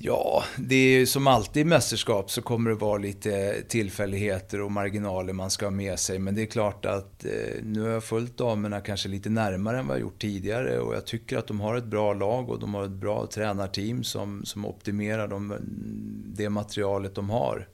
[0.00, 4.72] Ja, det är ju som alltid i mästerskap så kommer det vara lite tillfälligheter och
[4.72, 6.18] marginaler man ska ha med sig.
[6.18, 9.86] Men det är klart att eh, nu har jag följt damerna kanske lite närmare än
[9.86, 10.78] vad jag gjort tidigare.
[10.78, 14.04] Och jag tycker att de har ett bra lag och de har ett bra tränarteam
[14.04, 17.68] som, som optimerar de, mm, det materialet de har.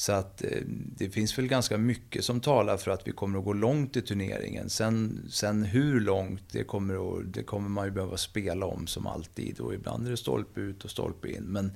[0.00, 0.48] Så att eh,
[0.96, 4.02] det finns väl ganska mycket som talar för att vi kommer att gå långt i
[4.02, 4.70] turneringen.
[4.70, 9.06] Sen, sen hur långt, det kommer, att, det kommer man ju behöva spela om som
[9.06, 9.60] alltid.
[9.60, 11.42] Och ibland är det stolpe ut och stolpe in.
[11.42, 11.72] Men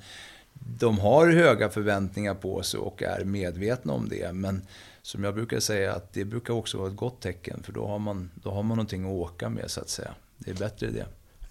[0.78, 4.32] de har höga förväntningar på sig och är medvetna om det.
[4.32, 4.62] Men
[5.02, 7.62] som jag brukar säga, att det brukar också vara ett gott tecken.
[7.62, 10.14] För då har man, då har man någonting att åka med så att säga.
[10.38, 11.06] Det är bättre det.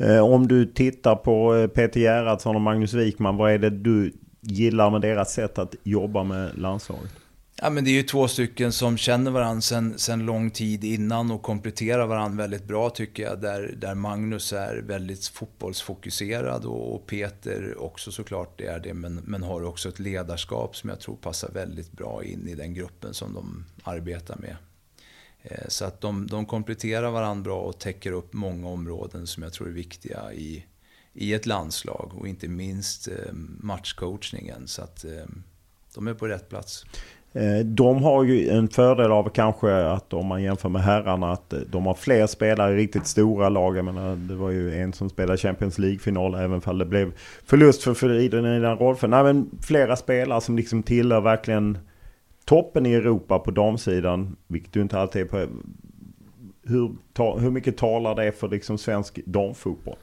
[0.06, 4.14] Eh, om du tittar på eh, Peter Gerhardsson och Magnus Wikman, vad är det du
[4.44, 7.12] gillar med deras sätt att jobba med landslaget?
[7.56, 11.32] Ja, men det är ju två stycken som känner varandra sen, sen lång tid innan
[11.32, 13.42] och kompletterar varandra väldigt bra tycker jag.
[13.42, 18.94] Där, där Magnus är väldigt fotbollsfokuserad och, och Peter också såklart det är det.
[18.94, 22.74] Men, men har också ett ledarskap som jag tror passar väldigt bra in i den
[22.74, 24.56] gruppen som de arbetar med.
[25.42, 29.54] Eh, så att de, de kompletterar varandra bra och täcker upp många områden som jag
[29.54, 30.66] tror är viktiga i,
[31.14, 34.68] i ett landslag och inte minst eh, matchcoachningen.
[34.68, 35.12] Så att eh,
[35.96, 36.86] de är på rätt plats.
[37.34, 41.54] Eh, de har ju en fördel av kanske att om man jämför med herrarna att
[41.68, 43.78] de har fler spelare i riktigt stora lag.
[43.78, 47.14] Jag menar, det var ju en som spelade Champions League-final även om det blev
[47.46, 49.10] förlust för Fridolin i den rollen.
[49.10, 51.78] Nej men flera spelare som liksom tillhör verkligen
[52.46, 54.36] toppen i Europa på damsidan.
[54.48, 55.48] Vilket du inte alltid är på.
[56.66, 56.92] Hur,
[57.40, 59.96] hur mycket talar det för liksom svensk damfotboll?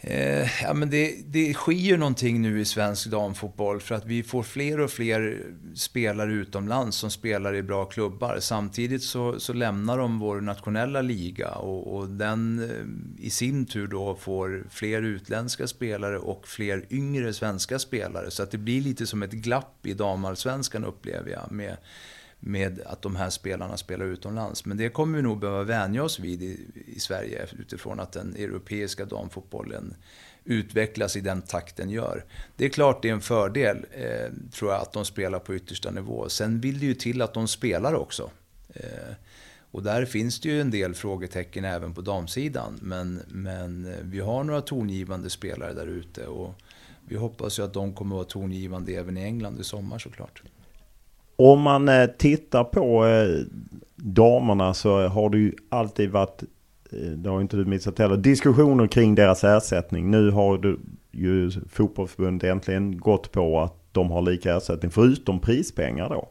[0.00, 4.42] Eh, ja, men det, det sker någonting nu i svensk damfotboll för att vi får
[4.42, 5.42] fler och fler
[5.74, 8.38] spelare utomlands som spelar i bra klubbar.
[8.40, 13.86] Samtidigt så, så lämnar de vår nationella liga och, och, den eh, i sin tur
[13.86, 18.30] då får fler utländska spelare och fler yngre svenska spelare.
[18.30, 21.52] Så att det blir lite som ett glapp i damallsvenskan upplever jag.
[21.52, 21.76] Med,
[22.40, 24.64] med att de här spelarna spelar utomlands.
[24.64, 28.36] Men det kommer vi nog behöva vänja oss vid i, i Sverige utifrån att den
[28.36, 29.94] europeiska damfotbollen
[30.44, 32.24] utvecklas i den takt den gör.
[32.56, 35.90] Det är klart det är en fördel, eh, tror jag, att de spelar på yttersta
[35.90, 36.28] nivå.
[36.28, 38.30] Sen vill det ju till att de spelar också.
[38.68, 39.14] Eh,
[39.70, 42.78] och där finns det ju en del frågetecken även på damsidan.
[42.82, 46.54] Men, men eh, vi har några tongivande spelare där ute och
[47.08, 50.42] vi hoppas ju att de kommer att vara tongivande även i England i sommar såklart.
[51.40, 53.44] Om man eh, tittar på eh,
[53.96, 56.42] damerna så har det ju alltid varit,
[56.92, 60.10] eh, det har inte du missat heller, diskussioner kring deras ersättning.
[60.10, 60.78] Nu har du
[61.10, 66.28] ju fotbollsförbundet äntligen gått på att de har lika ersättning förutom prispengar då.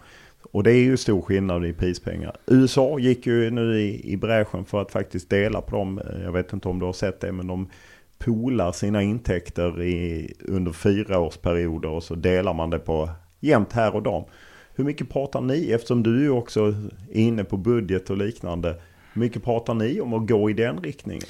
[0.52, 2.38] Och det är ju stor skillnad i prispengar.
[2.46, 6.02] USA gick ju nu i, i bräschen för att faktiskt dela på dem.
[6.24, 7.70] Jag vet inte om du har sett det men de
[8.20, 13.96] polar sina intäkter i, under fyra årsperioder och så delar man det på jämnt här
[13.96, 14.24] och dam.
[14.78, 16.76] Hur mycket pratar ni, eftersom du är också
[17.12, 18.82] inne på budget och liknande,
[19.14, 21.28] hur mycket pratar ni om att gå i den riktningen?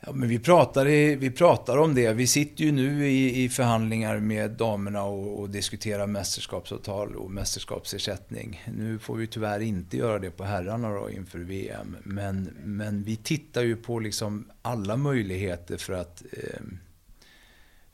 [0.00, 2.12] Ja, men vi, pratar i, vi pratar om det.
[2.12, 8.62] Vi sitter ju nu i, i förhandlingar med damerna och, och, diskuterar mästerskapsavtal och mästerskapsersättning.
[8.76, 11.96] Nu får vi tyvärr inte göra det på herrarna då inför VM.
[12.02, 16.60] Men, men vi tittar ju på liksom alla möjligheter för att eh,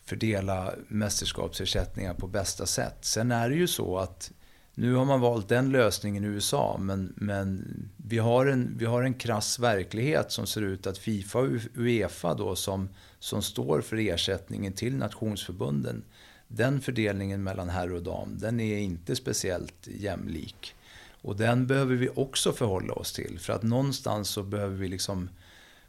[0.05, 2.99] fördela mästerskapsersättningar på bästa sätt.
[3.01, 4.33] Sen är det ju så att
[4.75, 7.65] nu har man valt den lösningen i USA, men, men
[7.97, 12.35] vi, har en, vi har en krass verklighet som ser ut att Fifa och Uefa
[12.35, 16.03] då, som, som står för ersättningen till nationsförbunden,
[16.49, 20.75] den fördelningen mellan herr och dam, den är inte speciellt jämlik.
[21.23, 23.39] Och den behöver vi också förhålla oss till.
[23.39, 25.29] För att någonstans så behöver vi liksom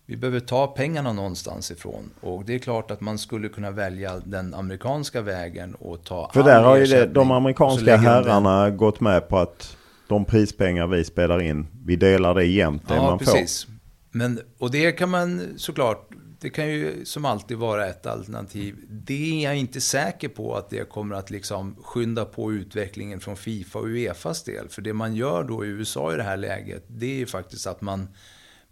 [0.05, 2.11] vi behöver ta pengarna någonstans ifrån.
[2.21, 6.43] Och det är klart att man skulle kunna välja den amerikanska vägen och ta För
[6.43, 8.77] där har ju det, de amerikanska herrarna den...
[8.77, 13.03] gått med på att de prispengar vi spelar in, vi delar det jämnt det ja,
[13.03, 13.65] man precis.
[13.65, 13.73] får.
[14.11, 18.75] Men, och det kan man såklart, det kan ju som alltid vara ett alternativ.
[18.89, 23.35] Det är jag inte säker på att det kommer att liksom skynda på utvecklingen från
[23.35, 24.69] Fifa och Uefas del.
[24.69, 27.67] För det man gör då i USA i det här läget, det är ju faktiskt
[27.67, 28.07] att man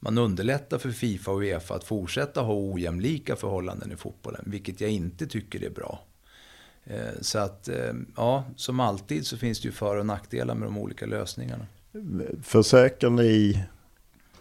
[0.03, 4.89] man underlättar för Fifa och Uefa att fortsätta ha ojämlika förhållanden i fotbollen, vilket jag
[4.89, 5.99] inte tycker är bra.
[6.83, 10.67] Eh, så att, eh, ja, som alltid så finns det ju för och nackdelar med
[10.67, 11.65] de olika lösningarna.
[12.43, 13.63] Försöker ni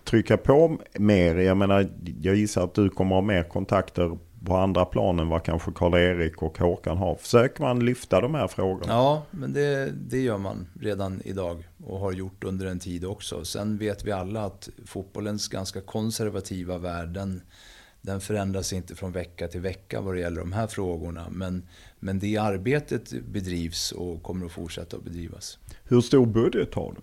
[0.05, 1.37] trycka på mer?
[1.37, 1.89] Jag menar,
[2.23, 6.43] jag gissar att du kommer ha mer kontakter på andra plan än vad kanske Karl-Erik
[6.43, 7.15] och Håkan har.
[7.15, 8.93] Försöker man lyfta de här frågorna?
[8.93, 13.45] Ja, men det, det gör man redan idag och har gjort under en tid också.
[13.45, 17.43] Sen vet vi alla att fotbollens ganska konservativa värld, den,
[18.01, 21.27] den förändras inte från vecka till vecka vad det gäller de här frågorna.
[21.31, 25.59] Men, men det arbetet bedrivs och kommer att fortsätta att bedrivas.
[25.85, 27.01] Hur stor budget har du?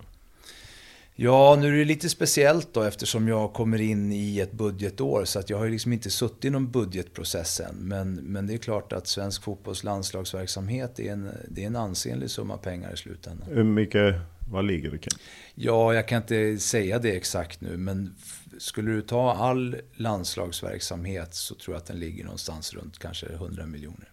[1.20, 5.24] Ja, nu är det lite speciellt då eftersom jag kommer in i ett budgetår.
[5.24, 7.74] Så att jag har ju liksom inte suttit i någon budgetprocess än.
[7.76, 12.30] Men, men det är klart att svensk fotbolls landslagsverksamhet är en, det är en ansenlig
[12.30, 13.48] summa pengar i slutändan.
[13.52, 14.14] Hur mycket,
[14.50, 15.18] vad ligger det kring?
[15.54, 17.76] Ja, jag kan inte säga det exakt nu.
[17.76, 18.14] Men
[18.58, 23.66] skulle du ta all landslagsverksamhet så tror jag att den ligger någonstans runt kanske 100
[23.66, 24.12] miljoner.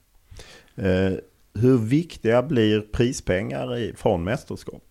[0.76, 1.14] Eh,
[1.54, 4.84] hur viktiga blir prispengar i, från mästerskap?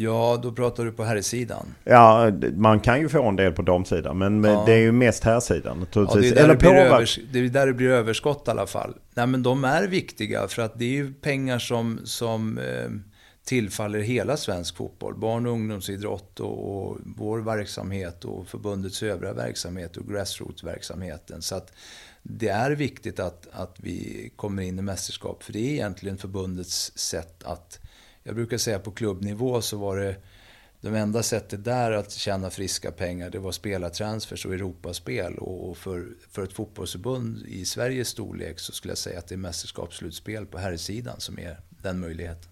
[0.00, 1.74] Ja, då pratar du på herrsidan.
[1.84, 4.18] Ja, man kan ju få en del på damsidan.
[4.18, 4.62] Men ja.
[4.66, 5.86] det är ju mest herrsidan.
[5.92, 8.66] Ja, det, är där det, blir övers, det är där det blir överskott i alla
[8.66, 8.94] fall.
[9.14, 12.90] Nej, men de är viktiga för att det är ju pengar som, som eh,
[13.44, 15.18] tillfaller hela svensk fotboll.
[15.18, 21.42] Barn och ungdomsidrott och, och vår verksamhet och förbundets övriga verksamhet och grassroots-verksamheten.
[21.42, 21.72] Så att
[22.22, 25.42] det är viktigt att, att vi kommer in i mästerskap.
[25.42, 27.80] För det är egentligen förbundets sätt att
[28.22, 30.16] jag brukar säga på klubbnivå så var det
[30.80, 35.34] de enda sättet där att tjäna friska pengar, det var spelartransfers och Europaspel.
[35.38, 39.36] Och för, för ett fotbollsförbund i Sveriges storlek så skulle jag säga att det är
[39.36, 42.50] mästerskapsslutspel på herrsidan som är den möjligheten.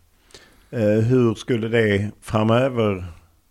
[0.70, 3.06] Eh, hur skulle det framöver,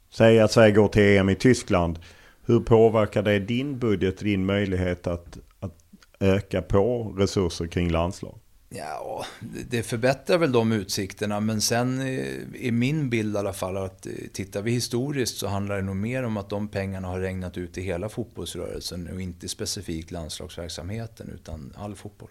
[0.09, 1.99] säga att Sverige går till EM i Tyskland,
[2.45, 5.75] hur påverkar det din budget, din möjlighet att, att
[6.19, 8.39] öka på resurser kring landslag?
[8.69, 9.25] Ja,
[9.69, 14.11] det förbättrar väl de utsikterna, men sen är min bild i alla fall att eh,
[14.33, 17.77] tittar vi historiskt så handlar det nog mer om att de pengarna har regnat ut
[17.77, 22.29] i hela fotbollsrörelsen och inte specifikt landslagsverksamheten utan all fotboll.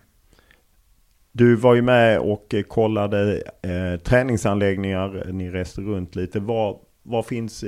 [1.33, 6.41] Du var ju med och kollade eh, träningsanläggningar, ni reste runt lite.
[6.41, 7.65] Var, vad finns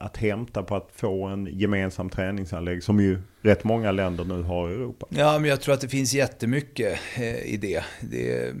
[0.00, 4.70] att hämta på att få en gemensam träningsanläggning som ju rätt många länder nu har
[4.70, 5.06] i Europa?
[5.08, 7.84] Ja, men jag tror att det finns jättemycket eh, i det.
[8.00, 8.54] det är,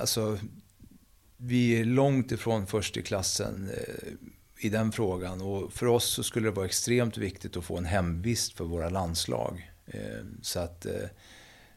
[0.00, 0.38] alltså,
[1.36, 5.40] vi är långt ifrån först i klassen eh, i den frågan.
[5.40, 8.88] Och för oss så skulle det vara extremt viktigt att få en hemvist för våra
[8.88, 9.70] landslag.
[9.86, 10.86] Eh, så att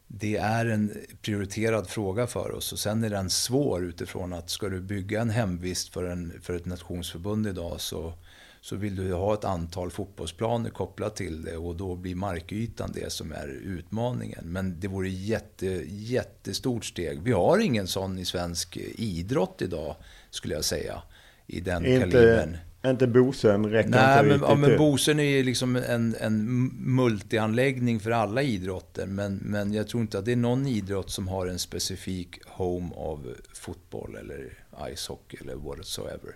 [0.08, 2.74] det är en prioriterad fråga för oss.
[2.74, 6.56] Och sen är den svår utifrån att ska du bygga en hemvist för, en, för
[6.56, 8.14] ett nationsförbund idag så,
[8.62, 13.12] så vill du ha ett antal fotbollsplaner kopplat till det och då blir markytan det
[13.12, 14.44] som är utmaningen.
[14.46, 17.22] Men det vore jätte, jättestort steg.
[17.22, 19.96] Vi har ingen sån i svensk idrott idag
[20.30, 21.02] skulle jag säga.
[21.48, 22.58] I den inte, kalibern.
[22.86, 28.00] Inte Bosön räcker Nej, inte men, ja, men Bosön är ju liksom en, en multianläggning
[28.00, 29.06] för alla idrotter.
[29.06, 32.96] Men, men jag tror inte att det är någon idrott som har en specifik home
[32.96, 34.54] av fotboll eller
[34.92, 36.36] icehockey eller whatsoever.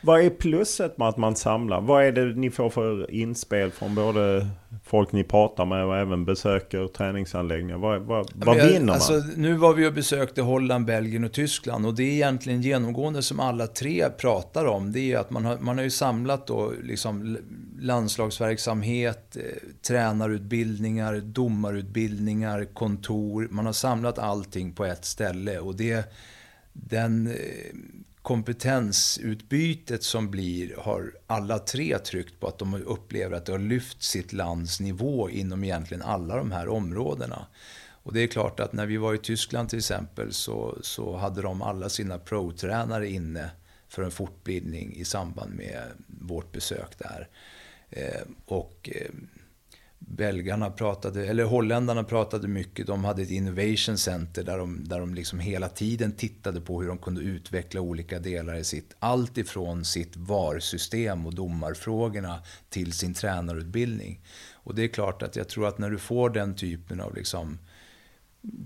[0.00, 1.80] Vad är plusset med att man samlar?
[1.80, 4.48] Vad är det ni får för inspel från både
[4.84, 7.78] folk ni pratar med och även besöker träningsanläggningar?
[7.78, 8.94] Vad, vad, vad jag, vinner man?
[8.94, 13.22] Alltså, nu var vi och besökte Holland, Belgien och Tyskland och det är egentligen genomgående
[13.22, 14.92] som alla tre pratar om.
[14.92, 17.38] Det är att man har, man har ju samlat då liksom
[17.80, 19.42] landslagsverksamhet, eh,
[19.88, 23.48] tränarutbildningar, domarutbildningar, kontor.
[23.50, 26.12] Man har samlat allting på ett ställe och det
[26.72, 27.34] den eh,
[28.22, 34.02] kompetensutbytet som blir har alla tre tryckt på att de upplever att det har lyft
[34.02, 37.46] sitt lands nivå inom egentligen alla de här områdena.
[38.02, 41.42] Och det är klart att när vi var i Tyskland till exempel så, så hade
[41.42, 43.50] de alla sina pro-tränare inne
[43.88, 47.28] för en fortbildning i samband med vårt besök där.
[47.90, 49.10] Eh, och eh,
[50.08, 52.86] belgarna pratade, eller holländarna pratade mycket.
[52.86, 56.88] De hade ett innovation center där de, där de liksom hela tiden tittade på hur
[56.88, 63.14] de kunde utveckla olika delar i sitt, allt ifrån sitt VAR-system och domarfrågorna till sin
[63.14, 64.20] tränarutbildning.
[64.52, 67.58] Och det är klart att jag tror att när du får den typen av liksom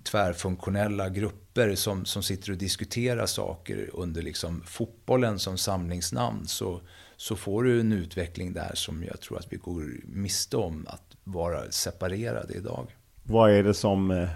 [0.03, 6.81] tvärfunktionella grupper som, som sitter och diskuterar saker under liksom fotbollen som samlingsnamn så,
[7.17, 11.12] så får du en utveckling där som jag tror att vi går miste om att
[11.25, 12.87] vara separerade idag.
[13.23, 14.29] Vad är det som eh,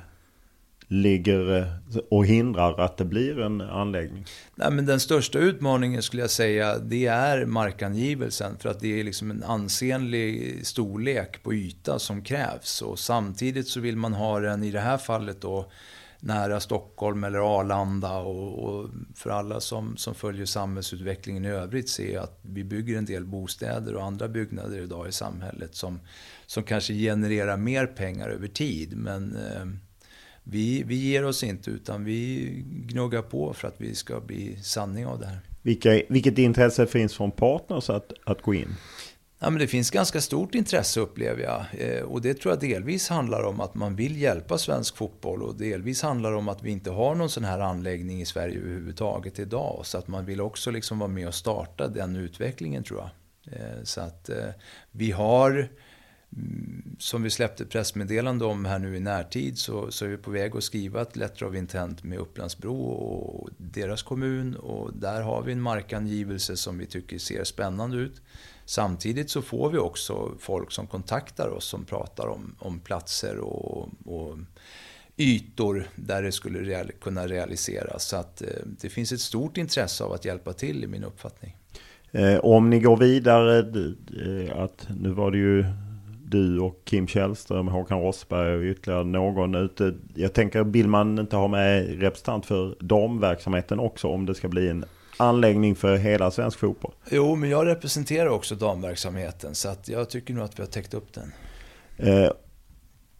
[0.88, 1.66] ligger eh,
[2.10, 4.24] och hindrar att det blir en anläggning?
[4.54, 8.58] Nej, men den största utmaningen skulle jag säga det är markangivelsen.
[8.58, 12.82] För att det är liksom en ansenlig storlek på yta som krävs.
[12.82, 15.70] Och samtidigt så vill man ha den, i det här fallet då,
[16.20, 18.18] nära Stockholm eller Arlanda.
[18.18, 23.04] Och, och, för alla som, som följer samhällsutvecklingen i övrigt ser att vi bygger en
[23.04, 26.00] del bostäder och andra byggnader idag i samhället som,
[26.46, 28.96] som kanske genererar mer pengar över tid.
[28.96, 29.66] Men eh,
[30.42, 35.06] vi, vi ger oss inte utan vi gnuggar på för att vi ska bli sanning
[35.06, 35.40] av det här.
[35.62, 38.76] Vilka, vilket intresse finns från partners att, att gå in?
[39.38, 41.64] Ja, men det finns ganska stort intresse upplever jag.
[41.78, 45.54] Eh, och det tror jag delvis handlar om att man vill hjälpa svensk fotboll och
[45.54, 49.80] delvis handlar om att vi inte har någon sån här anläggning i Sverige överhuvudtaget idag.
[49.84, 53.10] Så att man vill också liksom vara med och starta den utvecklingen tror jag.
[53.54, 54.48] Eh, så att eh,
[54.90, 55.68] vi har
[56.98, 60.56] som vi släppte pressmeddelande om här nu i närtid så, så är vi på väg
[60.56, 65.52] att skriva ett letter of intent med Upplandsbro och deras kommun och där har vi
[65.52, 68.20] en markangivelse som vi tycker ser spännande ut.
[68.64, 73.88] Samtidigt så får vi också folk som kontaktar oss som pratar om, om platser och,
[74.04, 74.38] och
[75.16, 78.04] ytor där det skulle real, kunna realiseras.
[78.04, 78.48] Så att eh,
[78.80, 81.56] det finns ett stort intresse av att hjälpa till i min uppfattning.
[82.10, 85.64] Eh, om ni går vidare, eh, att nu var det ju
[86.30, 89.94] du och Kim Källström, Håkan Rossberg och ytterligare någon ute.
[90.14, 94.68] Jag tänker, vill man inte ha med representant för damverksamheten också om det ska bli
[94.68, 94.84] en
[95.16, 96.92] anläggning för hela svensk fotboll?
[97.10, 100.94] Jo, men jag representerar också damverksamheten så att jag tycker nog att vi har täckt
[100.94, 101.32] upp den.
[101.96, 102.30] Eh,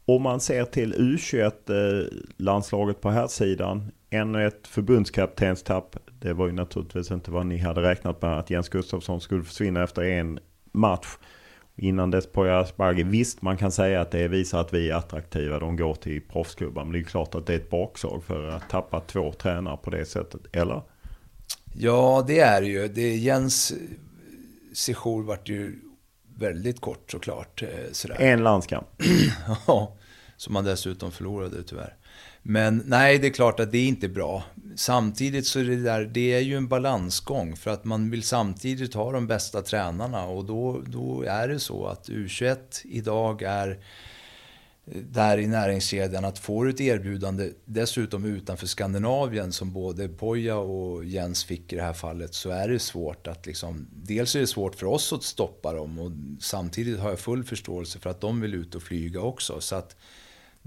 [0.04, 5.96] om man ser till U21-landslaget på här sidan ännu ett förbundskaptenstapp.
[6.20, 9.82] Det var ju naturligtvis inte vad ni hade räknat med att Jens Gustafsson skulle försvinna
[9.82, 10.38] efter en
[10.72, 11.06] match.
[11.78, 13.04] Innan dess på Asperger.
[13.04, 15.58] Visst, man kan säga att det visar att vi är attraktiva.
[15.58, 16.84] De går till proffsklubbar.
[16.84, 19.90] Men det är klart att det är ett bakslag för att tappa två tränare på
[19.90, 20.40] det sättet.
[20.52, 20.82] Eller?
[21.74, 22.88] Ja, det är det ju.
[22.88, 23.74] Det, Jens
[24.74, 25.80] sejour vart ju
[26.38, 27.62] väldigt kort såklart.
[27.62, 28.16] Eh, sådär.
[28.20, 28.86] En landskamp.
[29.66, 29.96] ja,
[30.36, 31.96] som man dessutom förlorade tyvärr.
[32.48, 34.44] Men nej, det är klart att det är inte bra.
[34.76, 38.94] Samtidigt så är det där, det är ju en balansgång för att man vill samtidigt
[38.94, 43.68] ha de bästa tränarna och då, då är det så att U21 idag är
[44.86, 51.04] eh, där i näringskedjan att få ett erbjudande dessutom utanför Skandinavien som både Poja och
[51.04, 54.46] Jens fick i det här fallet så är det svårt att liksom, dels är det
[54.46, 58.40] svårt för oss att stoppa dem och samtidigt har jag full förståelse för att de
[58.40, 59.60] vill ut och flyga också.
[59.60, 59.96] Så att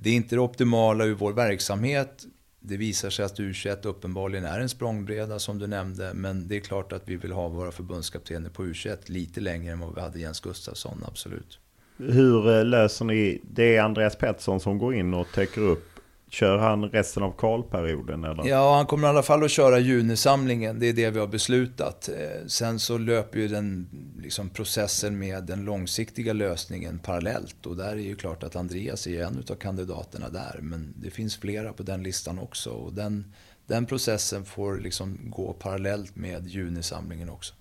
[0.02, 2.26] det är inte det optimala ur vår verksamhet.
[2.60, 6.14] Det visar sig att U21 uppenbarligen är en språngbräda som du nämnde.
[6.14, 9.80] Men det är klart att vi vill ha våra förbundskaptener på U21 lite längre än
[9.80, 11.60] vad vi hade Jens Gustafsson, absolut.
[11.98, 15.89] Hur eh, löser ni, det är Andreas Pettersson som går in och täcker upp
[16.30, 18.48] Kör han resten av kvalperioden eller?
[18.48, 20.80] Ja, han kommer i alla fall att köra junisamlingen.
[20.80, 22.10] Det är det vi har beslutat.
[22.10, 23.90] Eh, sen så löper ju den
[24.22, 27.66] liksom, processen med den långsiktiga lösningen parallellt.
[27.66, 30.60] Och där är ju klart att Andreas är en av kandidaterna där.
[30.62, 32.70] Men det finns flera på den listan också.
[32.70, 33.34] Och den,
[33.68, 37.54] den processen får liksom gå parallellt med junisamlingen också.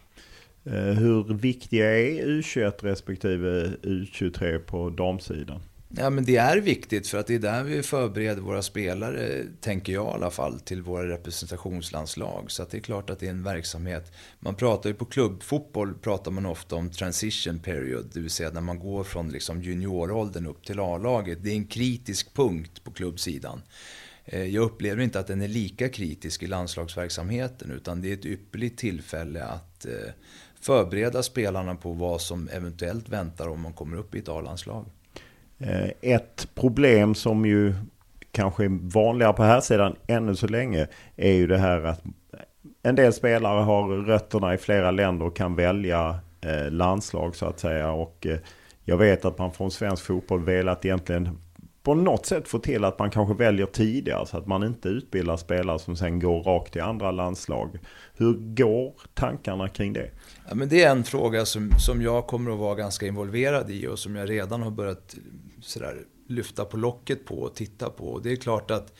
[0.64, 5.60] Eh, hur viktiga är U21 respektive U23 på damsidan?
[5.90, 9.92] Ja, men det är viktigt för att det är där vi förbereder våra spelare, tänker
[9.92, 12.50] jag i alla fall, till våra representationslandslag.
[12.50, 14.12] Så att det är klart att det är en verksamhet.
[14.40, 18.60] Man pratar ju på klubbfotboll pratar man ofta om transition period, det vill säga när
[18.60, 21.38] man går från liksom junioråldern upp till A-laget.
[21.42, 23.62] Det är en kritisk punkt på klubbsidan.
[24.24, 28.26] Eh, jag upplever inte att den är lika kritisk i landslagsverksamheten utan det är ett
[28.26, 30.12] ypperligt tillfälle att eh,
[30.60, 34.86] förbereda spelarna på vad som eventuellt väntar om man kommer upp i ett A-landslag.
[35.58, 37.74] Eh, ett problem som ju
[38.32, 40.86] kanske är vanligare på här sidan ännu så länge
[41.16, 42.02] är ju det här att
[42.82, 47.60] en del spelare har rötterna i flera länder och kan välja eh, landslag så att
[47.60, 47.90] säga.
[47.90, 48.38] Och eh,
[48.84, 51.38] jag vet att man från svensk fotboll velat egentligen
[51.82, 55.36] på något sätt få till att man kanske väljer tidigare så att man inte utbildar
[55.36, 57.78] spelare som sen går rakt till andra landslag.
[58.16, 60.10] Hur går tankarna kring det?
[60.48, 63.86] Ja, men det är en fråga som, som jag kommer att vara ganska involverad i
[63.86, 65.16] och som jag redan har börjat
[65.60, 68.04] sådär, lyfta på locket på och titta på.
[68.04, 68.92] Och det är klart att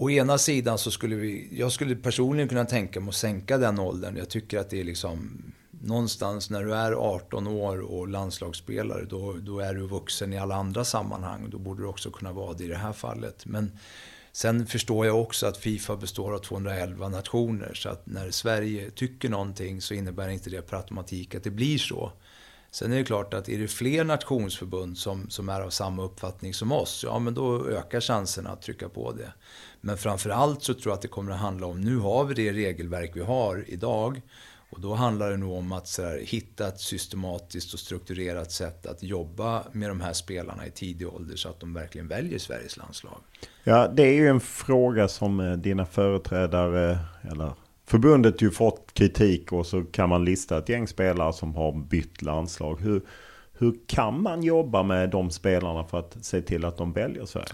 [0.00, 3.78] Å ena sidan så skulle vi, jag skulle personligen kunna tänka mig att sänka den
[3.78, 4.16] åldern.
[4.16, 9.32] Jag tycker att det är liksom någonstans när du är 18 år och landslagsspelare, då,
[9.32, 11.50] då är du vuxen i alla andra sammanhang.
[11.50, 13.46] Då borde du också kunna vara det i det här fallet.
[13.46, 13.78] Men
[14.32, 17.74] sen förstår jag också att Fifa består av 211 nationer.
[17.74, 21.78] Så att när Sverige tycker någonting så innebär inte det per automatik att det blir
[21.78, 22.12] så.
[22.70, 26.54] Sen är det klart att är det fler nationsförbund som, som är av samma uppfattning
[26.54, 29.32] som oss, ja men då ökar chanserna att trycka på det.
[29.80, 32.52] Men framförallt så tror jag att det kommer att handla om, nu har vi det
[32.52, 34.20] regelverk vi har idag.
[34.72, 39.02] Och då handlar det nog om att här, hitta ett systematiskt och strukturerat sätt att
[39.02, 43.18] jobba med de här spelarna i tidig ålder så att de verkligen väljer Sveriges landslag.
[43.64, 46.98] Ja, det är ju en fråga som eh, dina företrädare,
[47.30, 47.52] eller
[47.90, 52.22] förbundet ju fått kritik och så kan man lista ett gäng spelare som har bytt
[52.22, 52.80] landslag.
[52.80, 53.02] Hur,
[53.52, 57.52] hur kan man jobba med de spelarna för att se till att de väljer Sverige?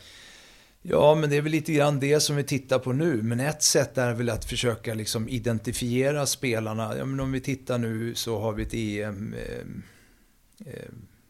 [0.82, 3.22] Ja, men det är väl lite grann det som vi tittar på nu.
[3.22, 6.97] Men ett sätt är väl att försöka liksom identifiera spelarna.
[6.99, 10.89] Ja, men om vi tittar nu så har vi ett EM, eh, eh,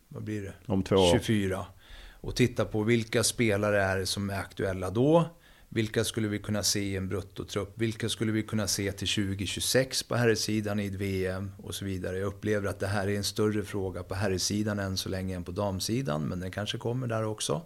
[0.09, 0.53] vad blir det?
[0.67, 1.13] Om två år.
[1.13, 1.67] 24.
[2.21, 5.25] Och titta på vilka spelare är det som är aktuella då.
[5.69, 7.73] Vilka skulle vi kunna se i en bruttotrupp?
[7.75, 12.19] Vilka skulle vi kunna se till 2026 på herrsidan i ett VM och så vidare?
[12.19, 15.45] Jag upplever att det här är en större fråga på herrsidan än så länge än
[15.45, 17.63] på damsidan, men den kanske kommer där också.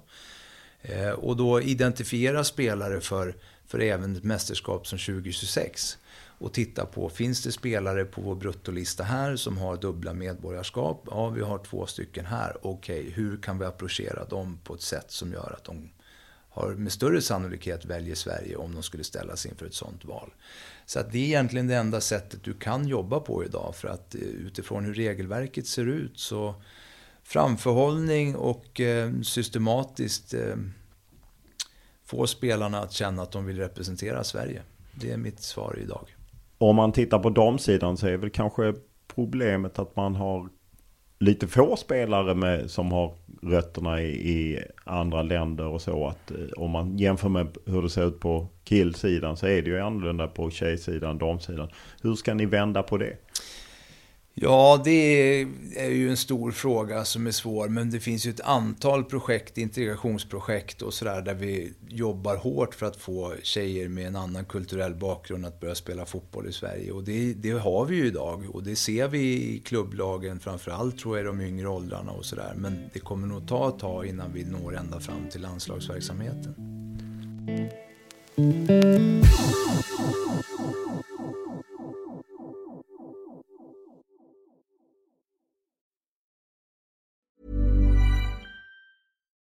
[0.82, 3.36] Eh, och då identifiera spelare för,
[3.66, 5.98] för även ett mästerskap som 2026.
[6.40, 11.03] Och titta på, finns det spelare på vår bruttolista här som har dubbla medborgarskap?
[11.11, 12.57] Ja, vi har två stycken här.
[12.62, 15.90] Okej, okay, hur kan vi approchera dem på ett sätt som gör att de
[16.51, 20.30] har med större sannolikhet väljer Sverige om de skulle ställas inför ett sånt val.
[20.86, 23.74] Så att det är egentligen det enda sättet du kan jobba på idag.
[23.76, 26.55] För att eh, utifrån hur regelverket ser ut så
[27.22, 30.57] framförhållning och eh, systematiskt eh,
[32.05, 34.62] få spelarna att känna att de vill representera Sverige.
[34.94, 36.16] Det är mitt svar idag.
[36.59, 38.74] Om man tittar på damsidan så är väl kanske
[39.14, 40.48] problemet att man har
[41.21, 46.07] lite få spelare med, som har rötterna i, i, andra länder och så.
[46.07, 49.71] Att eh, om man jämför med hur det ser ut på killsidan så är det
[49.71, 51.68] ju annorlunda på tjejsidan, damsidan.
[52.03, 53.16] Hur ska ni vända på det?
[54.35, 54.91] Ja, det
[55.76, 59.59] är ju en stor fråga som är svår, men det finns ju ett antal projekt,
[59.59, 64.95] integrationsprojekt och sådär, där vi jobbar hårt för att få tjejer med en annan kulturell
[64.95, 66.93] bakgrund att börja spela fotboll i Sverige.
[66.93, 69.20] Och det, det har vi ju idag och det ser vi
[69.55, 72.53] i klubblagen, framförallt tror jag i de yngre åldrarna och sådär.
[72.57, 76.55] Men det kommer nog ta ett tag innan vi når ända fram till landslagsverksamheten.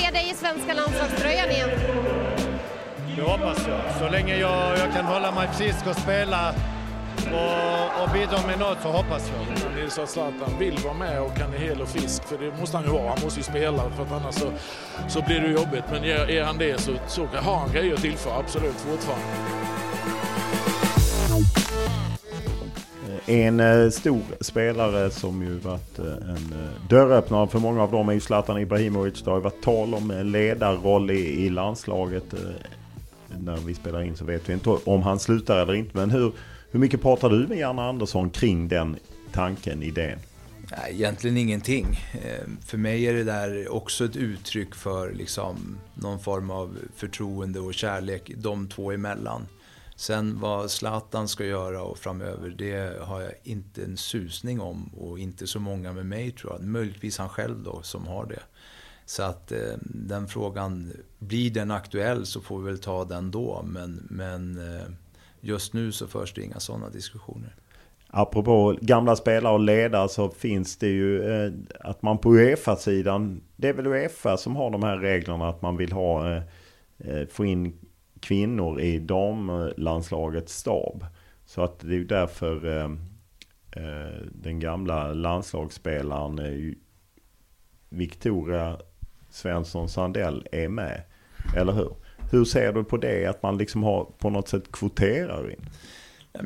[0.00, 1.70] Se dig i svenska landslagströjan igen?
[3.16, 3.80] Det hoppas jag.
[3.98, 6.54] Så länge jag, jag kan hålla mig frisk och spela
[7.32, 9.74] och, och bidra med något så hoppas jag.
[9.76, 12.38] Det är så att Zlatan vill vara med och han är hel och frisk, för
[12.38, 13.08] det måste han ju vara.
[13.08, 14.52] Han måste ju spela, för att annars så,
[15.08, 15.84] så blir det jobbigt.
[15.90, 19.26] Men är, är han det så, så har han grejer att tillföra, absolut, fortfarande.
[23.26, 28.08] En eh, stor spelare som ju varit eh, en eh, dörröppnare för många av dem
[28.08, 29.22] är ju Zlatan Ibrahimovic.
[29.22, 32.34] Det har ju varit tal om ledarroll i, i landslaget.
[33.38, 35.96] När vi spelar in så vet vi inte om han slutar eller inte.
[35.96, 36.32] Men hur,
[36.70, 38.96] hur mycket pratar du med Janne Andersson kring den
[39.32, 40.18] tanken, idén?
[40.70, 41.86] Nej, egentligen ingenting.
[42.66, 47.74] För mig är det där också ett uttryck för liksom någon form av förtroende och
[47.74, 49.46] kärlek de två emellan.
[50.00, 55.18] Sen vad Zlatan ska göra och framöver, det har jag inte en susning om och
[55.18, 56.62] inte så många med mig tror jag.
[56.62, 58.42] Möjligtvis han själv då som har det.
[59.06, 63.62] Så att eh, den frågan, blir den aktuell så får vi väl ta den då.
[63.64, 64.86] Men, men eh,
[65.40, 67.54] just nu så förs det inga sådana diskussioner.
[68.06, 73.68] Apropå gamla spelare och ledare så finns det ju eh, att man på Uefa-sidan, det
[73.68, 76.42] är väl Uefa som har de här reglerna att man vill ha, eh,
[76.98, 77.79] eh få in
[78.20, 81.04] kvinnor i damlandslagets stab.
[81.44, 82.90] Så att det är ju därför eh,
[83.82, 86.74] eh den gamla landslagsspelaren eh,
[87.88, 88.78] Victoria
[89.30, 91.02] Svensson Sandell är med.
[91.56, 91.94] Eller hur?
[92.30, 93.26] Hur ser du på det?
[93.26, 95.66] Att man liksom har på något sätt kvoterar in?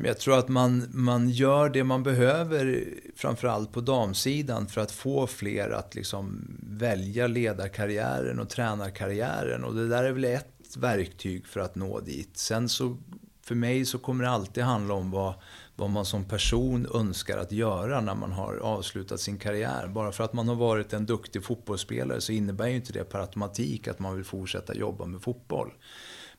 [0.04, 2.84] Jag tror att man, man gör det man behöver,
[3.16, 9.64] framförallt på damsidan, för att få fler att liksom välja ledarkarriären och tränarkarriären.
[9.64, 12.36] Och det där är väl ett verktyg för att nå dit.
[12.36, 12.96] Sen så,
[13.42, 15.34] för mig så kommer det alltid handla om vad,
[15.76, 19.86] vad man som person önskar att göra när man har avslutat sin karriär.
[19.86, 23.18] Bara för att man har varit en duktig fotbollsspelare så innebär ju inte det per
[23.18, 25.72] automatik att man vill fortsätta jobba med fotboll.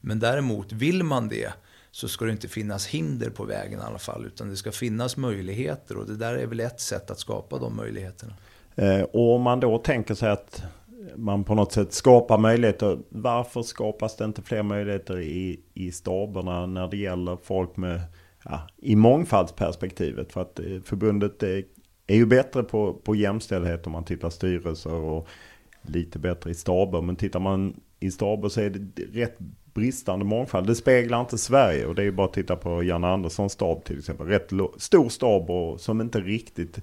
[0.01, 1.53] Men däremot, vill man det
[1.91, 4.25] så ska det inte finnas hinder på vägen i alla fall.
[4.25, 7.75] Utan det ska finnas möjligheter och det där är väl ett sätt att skapa de
[7.75, 8.33] möjligheterna.
[8.75, 10.63] Eh, och om man då tänker sig att
[11.15, 12.99] man på något sätt skapar möjligheter.
[13.09, 18.01] Varför skapas det inte fler möjligheter i, i staberna när det gäller folk med,
[18.43, 20.33] ja, i mångfaldsperspektivet?
[20.33, 21.63] För att eh, förbundet är,
[22.07, 25.27] är ju bättre på, på jämställdhet om man tittar styrelser och
[25.81, 27.01] lite bättre i staber.
[27.01, 29.37] Men tittar man i staber så är det rätt
[29.73, 30.67] bristande mångfald.
[30.67, 33.83] Det speglar inte Sverige och det är ju bara att titta på Jan Anderssons stab
[33.83, 34.27] till exempel.
[34.27, 36.79] Rätt stor stab och som inte riktigt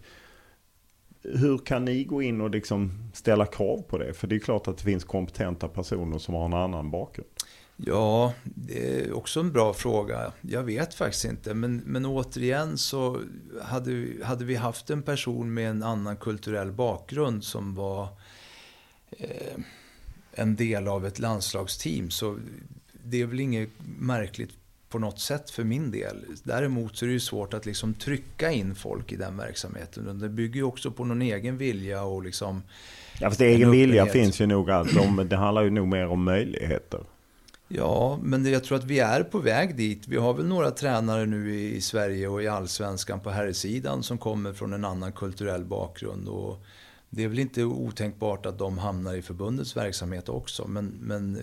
[1.23, 4.15] hur kan ni gå in och liksom ställa krav på det?
[4.15, 7.29] För det är klart att det finns kompetenta personer som har en annan bakgrund.
[7.77, 10.33] Ja, det är också en bra fråga.
[10.41, 11.55] Jag vet faktiskt inte.
[11.55, 13.21] Men, men återigen så
[13.63, 18.09] hade, hade vi haft en person med en annan kulturell bakgrund som var
[19.11, 19.57] eh,
[20.33, 22.11] en del av ett landslagsteam.
[22.11, 22.39] Så
[23.05, 24.62] det är väl inget märkligt
[24.93, 26.25] på något sätt för min del.
[26.45, 30.19] Däremot så är det ju svårt att liksom trycka in folk i den verksamheten.
[30.19, 32.63] Det bygger ju också på någon egen vilja och liksom...
[33.21, 35.27] Ja, fast egen vilja finns ju nog allt om.
[35.29, 37.01] Det handlar ju nog mer om möjligheter.
[37.69, 40.09] Ja, men jag tror att vi är på väg dit.
[40.09, 44.53] Vi har väl några tränare nu i Sverige och i Allsvenskan på herrsidan som kommer
[44.53, 46.29] från en annan kulturell bakgrund.
[46.29, 46.65] Och
[47.11, 50.69] det är väl inte otänkbart att de hamnar i förbundets verksamhet också.
[50.69, 51.39] Men, men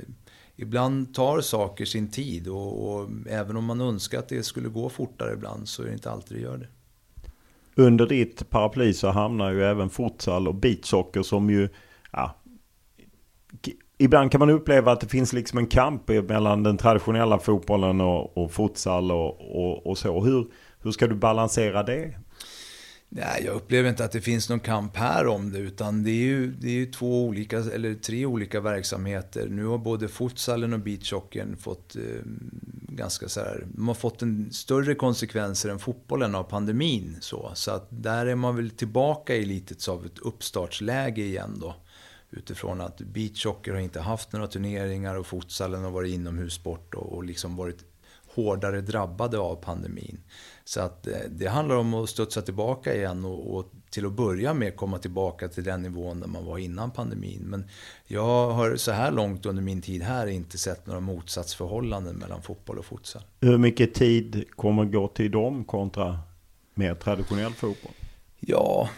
[0.61, 4.89] ibland tar saker sin tid och, och, även om man önskar att det skulle gå
[4.89, 6.67] fortare ibland så är det inte alltid det gör det.
[7.75, 11.69] Under ditt paraply så hamnar ju även futsal och beachsocker som ju,
[12.11, 12.35] ja,
[13.97, 18.37] ibland kan man uppleva att det finns liksom en kamp mellan den traditionella fotbollen och,
[18.37, 20.21] och futsal och, och, och så.
[20.21, 20.47] Hur,
[20.79, 22.13] hur ska du balansera det?
[23.11, 26.25] Nej, jag upplever inte att det finns någon kamp här om det, utan det är
[26.25, 29.47] ju, det är ju två olika, eller tre olika verksamheter.
[29.49, 32.01] Nu har både futsalen och beachhockeyn fått eh,
[32.89, 37.17] ganska så här, de har fått en större konsekvenser än fotbollen av pandemin.
[37.21, 41.75] Så, så att där är man väl tillbaka i lite av ett uppstartsläge igen då.
[42.31, 47.23] Utifrån att beachhockey har inte haft några turneringar och futsalen har varit inomhussport och, och
[47.23, 47.85] liksom varit
[48.35, 50.19] hårdare drabbade av pandemin.
[50.69, 54.53] Så att eh, det handlar om att studsa tillbaka igen och, och, till att börja
[54.53, 57.41] med komma tillbaka till den nivån där man var innan pandemin.
[57.41, 57.65] Men
[58.07, 62.77] jag har så här långt under min tid här inte sett några motsatsförhållanden mellan fotboll
[62.77, 63.21] och futsal.
[63.41, 66.19] Hur mycket tid kommer gå till dem kontra
[66.73, 67.93] mer traditionell fotboll?
[68.41, 68.89] Ja,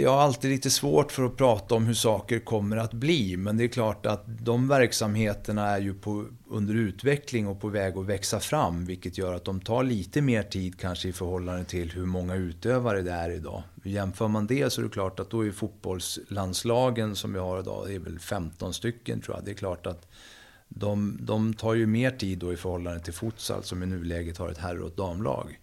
[0.00, 3.36] jag har alltid lite svårt för att prata om hur saker kommer att bli.
[3.36, 7.96] Men det är klart att de verksamheterna är ju på, under utveckling och på väg
[7.96, 8.86] att växa fram.
[8.86, 13.02] Vilket gör att de tar lite mer tid kanske i förhållande till hur många utövare
[13.02, 13.62] det är idag.
[13.84, 17.86] Jämför man det så är det klart att då är fotbollslandslagen som vi har idag,
[17.86, 19.44] det är väl 15 stycken tror jag.
[19.44, 20.08] Det är klart att
[20.68, 24.48] de, de tar ju mer tid då i förhållande till futsal som i nuläget har
[24.48, 25.58] ett herr och ett damlag.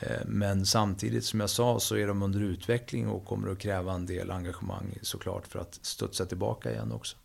[0.00, 3.92] Eh, men samtidigt som jag sa så är de under utveckling och kommer att kräva
[3.92, 7.16] en del engagemang såklart för att studsa tillbaka igen också.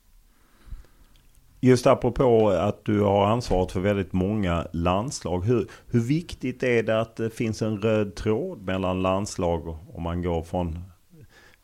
[1.63, 5.45] Just apropå att du har ansvaret för väldigt många landslag.
[5.45, 10.21] Hur, hur viktigt är det att det finns en röd tråd mellan landslag om man
[10.21, 10.79] går från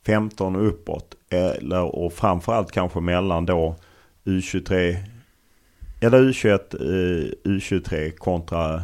[0.05, 1.16] 15 och uppåt?
[1.30, 3.76] Eller, och framförallt kanske mellan då
[4.24, 4.97] U23
[5.99, 8.84] eller U21, eh, U23 kontra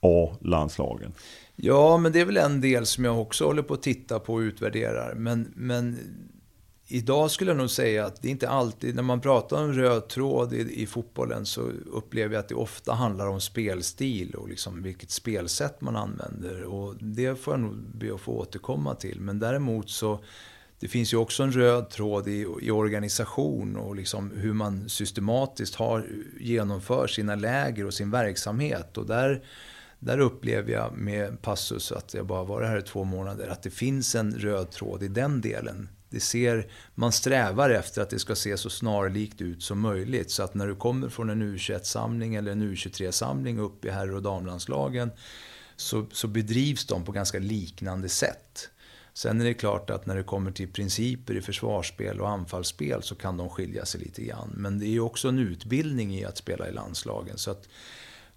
[0.00, 1.12] A-landslagen?
[1.56, 4.34] Ja, men det är väl en del som jag också håller på att titta på
[4.34, 5.14] och utvärderar.
[5.14, 5.98] Men, men
[6.88, 10.08] idag skulle jag nog säga att det är inte alltid, när man pratar om röd
[10.08, 11.60] tråd i, i fotbollen så
[11.92, 16.62] upplever jag att det ofta handlar om spelstil och liksom vilket spelsätt man använder.
[16.62, 19.20] Och det får jag nog be att få återkomma till.
[19.20, 20.20] Men däremot så
[20.80, 25.74] det finns ju också en röd tråd i, i organisation och liksom hur man systematiskt
[25.74, 26.06] har,
[26.40, 28.98] genomför sina läger och sin verksamhet.
[28.98, 29.42] Och där
[29.98, 33.70] där upplever jag med Passus, att jag bara varit här i två månader, att det
[33.70, 35.88] finns en röd tråd i den delen.
[36.10, 40.30] Det ser, man strävar efter att det ska se så snarlikt ut som möjligt.
[40.30, 44.22] Så att när du kommer från en U21-samling eller en U23-samling upp i herr och
[44.22, 45.10] damlandslagen
[45.76, 48.70] så, så bedrivs de på ganska liknande sätt.
[49.14, 53.14] Sen är det klart att när det kommer till principer i försvarsspel och anfallsspel så
[53.14, 54.52] kan de skilja sig lite grann.
[54.56, 57.38] Men det är ju också en utbildning i att spela i landslagen.
[57.38, 57.68] Så att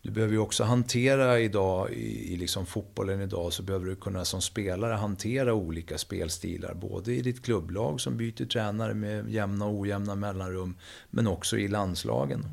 [0.01, 4.25] du behöver ju också hantera idag, i, i liksom fotbollen idag, så behöver du kunna
[4.25, 6.73] som spelare hantera olika spelstilar.
[6.73, 10.77] Både i ditt klubblag som byter tränare med jämna och ojämna mellanrum,
[11.09, 12.45] men också i landslagen.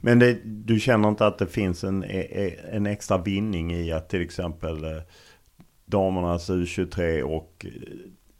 [0.00, 3.92] Men det, du känner inte att det finns en, e, e, en extra vinning i
[3.92, 5.02] att till exempel eh,
[5.86, 7.66] damernas U23 och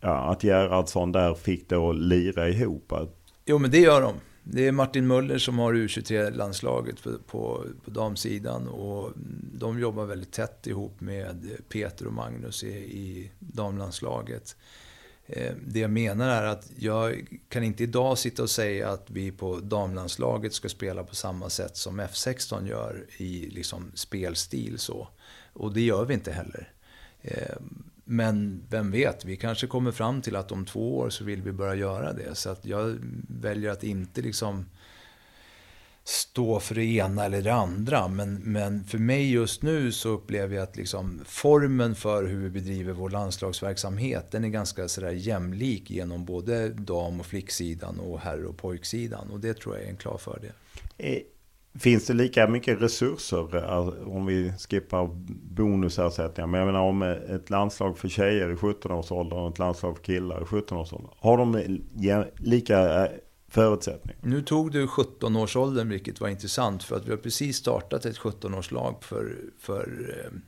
[0.01, 2.93] ja, att Gerhardsson där fick det att lira ihop?
[3.45, 4.15] Jo, men det gör de.
[4.45, 9.13] Det är Martin Möller som har U23-landslaget på, på, på damsidan och
[9.53, 14.57] de jobbar väldigt tätt ihop med Peter och Magnus i, i damlandslaget.
[15.27, 19.33] Eh, det jag menar är att jag kan inte idag sitta och säga att vi
[19.33, 25.09] på damlandslaget ska spela på samma sätt som F16 gör i liksom spelstil så.
[25.53, 26.73] Och det gör vi inte heller.
[27.23, 27.57] Eh,
[28.13, 31.53] men vem vet, vi kanske kommer fram till att om två år så vill vi
[31.53, 32.35] börja göra det.
[32.35, 32.97] Så att jag
[33.29, 34.67] väljer att inte liksom
[36.05, 38.09] stå för det ena eller det andra.
[38.09, 42.51] Men, men för mig just nu så upplever jag att liksom formen för hur vi
[42.51, 48.45] bedriver vår landslagsverksamhet, den är ganska sådär jämlik genom både dam och flicksidan och herr
[48.45, 49.31] och pojksidan.
[49.31, 50.53] Och det tror jag är en klar fördel.
[50.99, 51.19] Eh,
[51.79, 55.11] Finns det lika mycket resurser eh, om vi skippar
[55.55, 56.47] bonusersättningar?
[56.47, 60.43] Men jag menar om ett landslag för tjejer i 17-årsåldern och ett landslag för killar
[60.43, 61.11] i 17-årsåldern.
[61.19, 61.79] Har de
[62.37, 63.11] lika eh,
[63.49, 64.21] förutsättningar?
[64.23, 68.95] Nu tog du 17-årsåldern vilket var intressant för att vi har precis startat ett 17-årslag
[69.01, 70.39] för, för eh,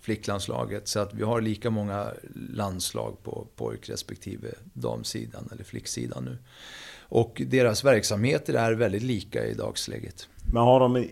[0.00, 0.88] flicklandslaget.
[0.88, 2.12] Så att vi har lika många
[2.50, 6.38] landslag på pojk respektive damsidan eller flicksidan nu.
[7.10, 10.28] Och deras verksamheter är väldigt lika i dagsläget.
[10.52, 11.06] Men har de,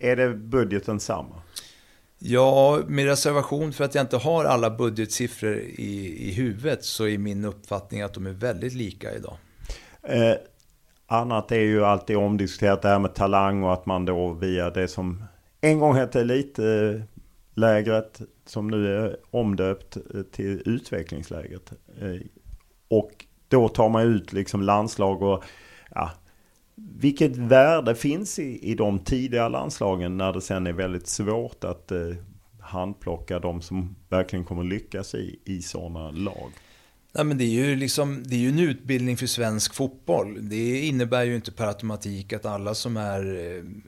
[0.00, 1.42] är det budgeten samma?
[2.18, 7.18] Ja, med reservation för att jag inte har alla budgetsiffror i, i huvudet så är
[7.18, 9.36] min uppfattning att de är väldigt lika idag.
[10.02, 10.34] Eh,
[11.06, 14.88] annat är ju alltid omdiskuterat det här med talang och att man då via det
[14.88, 15.24] som
[15.60, 19.96] en gång hette elitlägret som nu är omdöpt
[20.32, 21.72] till utvecklingslägret.
[22.00, 22.20] Eh,
[22.88, 25.44] och då tar man ut liksom landslag och
[25.94, 26.10] ja,
[26.76, 31.92] vilket värde finns i, i de tidiga landslagen när det sen är väldigt svårt att
[31.92, 31.98] eh,
[32.60, 36.52] handplocka de som verkligen kommer lyckas i, i sådana lag?
[37.16, 40.48] Nej, men det, är ju liksom, det är ju en utbildning för svensk fotboll.
[40.48, 43.20] Det innebär ju inte per automatik att alla som är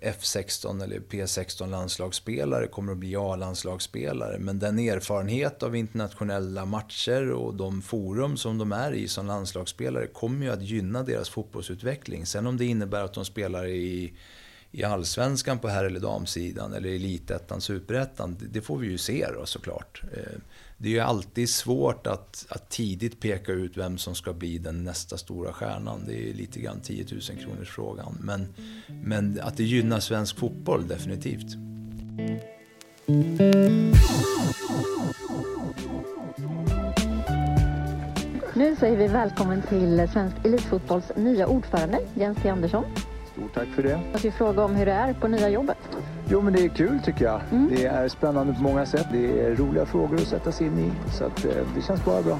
[0.03, 4.39] eh, F16 eller P16 landslagsspelare kommer att bli A-landslagsspelare.
[4.39, 10.07] Men den erfarenhet av internationella matcher och de forum som de är i som landslagsspelare
[10.07, 12.27] kommer ju att gynna deras fotbollsutveckling.
[12.27, 14.13] Sen om det innebär att de spelar i
[14.73, 19.47] i allsvenskan på herr eller damsidan eller elitettan, superettan, det får vi ju se då
[19.47, 20.03] såklart.
[20.13, 20.39] Eh,
[20.79, 24.85] det är ju alltid svårt att, att tidigt peka ut vem som ska bli den
[24.85, 26.01] nästa stora stjärnan.
[26.07, 28.19] Det är lite grann 10 000 kronors frågan.
[28.21, 28.47] Men,
[28.87, 31.57] men att det gynnar svensk fotboll, definitivt.
[38.55, 42.85] Nu säger vi välkommen till Svensk Elitfotbolls nya ordförande Jens T Andersson.
[43.39, 44.01] Stort tack för det.
[44.13, 45.79] Jag ska fråga om hur det är på nya jobbet.
[46.31, 47.41] Jo, men det är kul tycker jag.
[47.51, 47.69] Mm.
[47.77, 49.07] Det är spännande på många sätt.
[49.13, 50.93] Det är roliga frågor att sätta sig in i.
[51.13, 52.39] Så att, eh, det känns bara bra.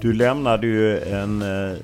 [0.00, 1.76] Du lämnade ju en eh,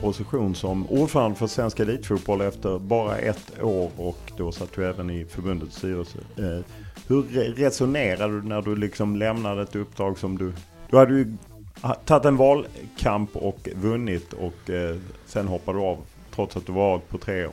[0.00, 5.10] position som ordförande för Svensk Elitfotboll efter bara ett år och då satt du även
[5.10, 6.18] i förbundets styrelse.
[6.36, 6.64] Eh,
[7.08, 7.22] hur
[7.54, 10.52] resonerade du när du liksom lämnade ett uppdrag som du...
[10.90, 11.36] Du hade ju
[11.80, 15.98] Ah, tagit en valkamp och vunnit och eh, sen hoppade du av
[16.34, 17.52] trots att du var på tre år.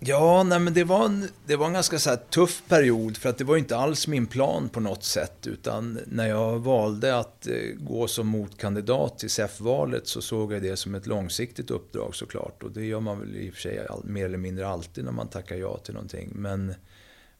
[0.00, 3.38] Ja, nej, men det var en, det var en ganska så tuff period för att
[3.38, 5.46] det var inte alls min plan på något sätt.
[5.46, 10.76] Utan när jag valde att eh, gå som motkandidat till SEF-valet så såg jag det
[10.76, 12.62] som ett långsiktigt uppdrag såklart.
[12.62, 15.12] Och det gör man väl i och för sig all, mer eller mindre alltid när
[15.12, 16.30] man tackar ja till någonting.
[16.34, 16.74] Men,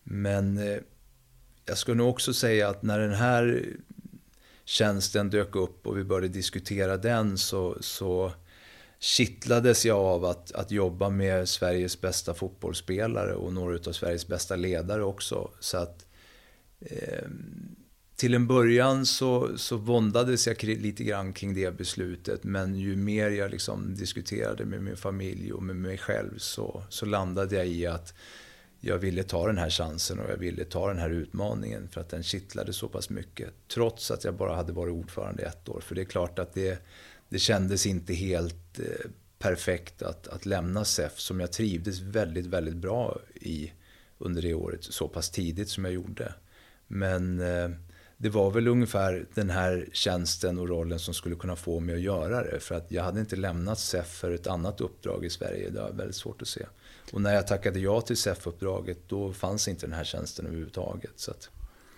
[0.03, 0.79] men eh,
[1.67, 3.65] jag skulle nog också säga att när den här
[4.69, 8.33] tjänsten dök upp och vi började diskutera den så, så
[8.99, 14.57] kittlades jag av att, att jobba med Sveriges bästa fotbollsspelare och några av Sveriges bästa
[14.57, 15.51] ledare också.
[15.61, 16.07] Så att
[16.81, 17.29] eh,
[18.17, 22.45] till en början så, så våndades jag lite grann kring det beslutet.
[22.45, 27.07] Men ju mer jag liksom diskuterade med min familj och med mig själv så, så
[27.07, 28.15] landade jag i att
[28.81, 32.09] jag ville ta den här chansen och jag ville ta den här utmaningen för att
[32.09, 33.51] den kittlade så pass mycket.
[33.69, 35.81] Trots att jag bara hade varit ordförande ett år.
[35.81, 36.83] För det är klart att det,
[37.29, 42.77] det kändes inte helt eh, perfekt att, att lämna SEF som jag trivdes väldigt, väldigt
[42.77, 43.73] bra i
[44.19, 46.35] under det året så pass tidigt som jag gjorde.
[46.87, 47.71] Men eh,
[48.17, 52.01] det var väl ungefär den här tjänsten och rollen som skulle kunna få mig att
[52.01, 52.61] göra det.
[52.61, 55.71] För att jag hade inte lämnat SEF för ett annat uppdrag i Sverige.
[55.71, 56.67] Det var väldigt svårt att se.
[57.13, 61.13] Och när jag tackade ja till SEF-uppdraget då fanns inte den här tjänsten överhuvudtaget.
[61.17, 61.51] Så att...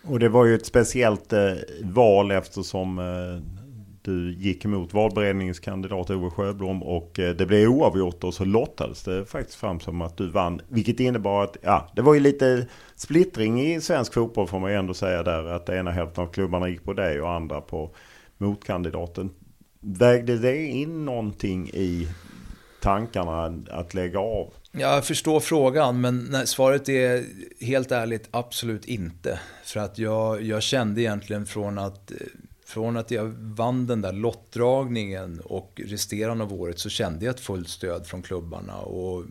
[0.04, 1.52] Och det var ju ett speciellt eh,
[1.82, 3.60] val eftersom eh,
[4.02, 9.02] du gick emot valberedningens kandidat Ove Sjöblom och eh, det blev oavgjort och så lottades
[9.02, 10.60] det faktiskt fram som att du vann.
[10.68, 14.76] Vilket innebar att, ja, det var ju lite splittring i svensk fotboll får man ju
[14.76, 15.44] ändå säga där.
[15.44, 17.90] Att ena hälften av klubbarna gick på dig och andra på
[18.38, 19.30] motkandidaten.
[19.80, 22.08] Vägde det in någonting i
[22.80, 24.52] tankarna att lägga av?
[24.72, 27.24] Jag förstår frågan, men svaret är
[27.60, 29.40] helt ärligt absolut inte.
[29.64, 32.12] För att jag, jag kände egentligen från att,
[32.66, 37.40] från att jag vann den där lottdragningen och resterande av året så kände jag ett
[37.40, 38.76] fullt stöd från klubbarna.
[38.76, 39.24] Och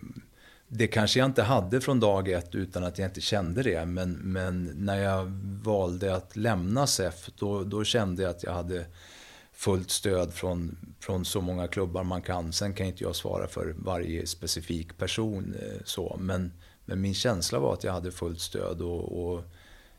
[0.68, 3.86] det kanske jag inte hade från dag ett utan att jag inte kände det.
[3.86, 5.26] Men, men när jag
[5.64, 8.86] valde att lämna SEF då, då kände jag att jag hade
[9.60, 12.54] fullt stöd från, från så många klubbar man kan.
[12.54, 16.18] Sen kan inte jag svara för varje specifik person eh, så.
[16.20, 16.52] Men,
[16.86, 19.44] men min känsla var att jag hade fullt stöd och, och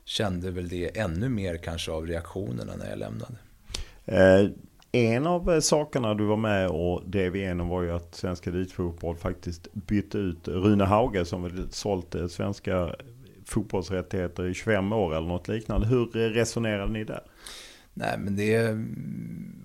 [0.04, 3.34] kände väl det ännu mer kanske av reaktionerna när jag lämnade.
[4.04, 4.50] Eh,
[4.92, 9.16] en av eh, sakerna du var med och drev igenom var ju att Svenska Elitfotboll
[9.16, 12.94] faktiskt bytte ut Rune Hauge som väl sålt eh, svenska
[13.44, 15.86] fotbollsrättigheter i 25 år eller något liknande.
[15.86, 17.22] Hur resonerade ni där?
[17.94, 18.76] Nej, men det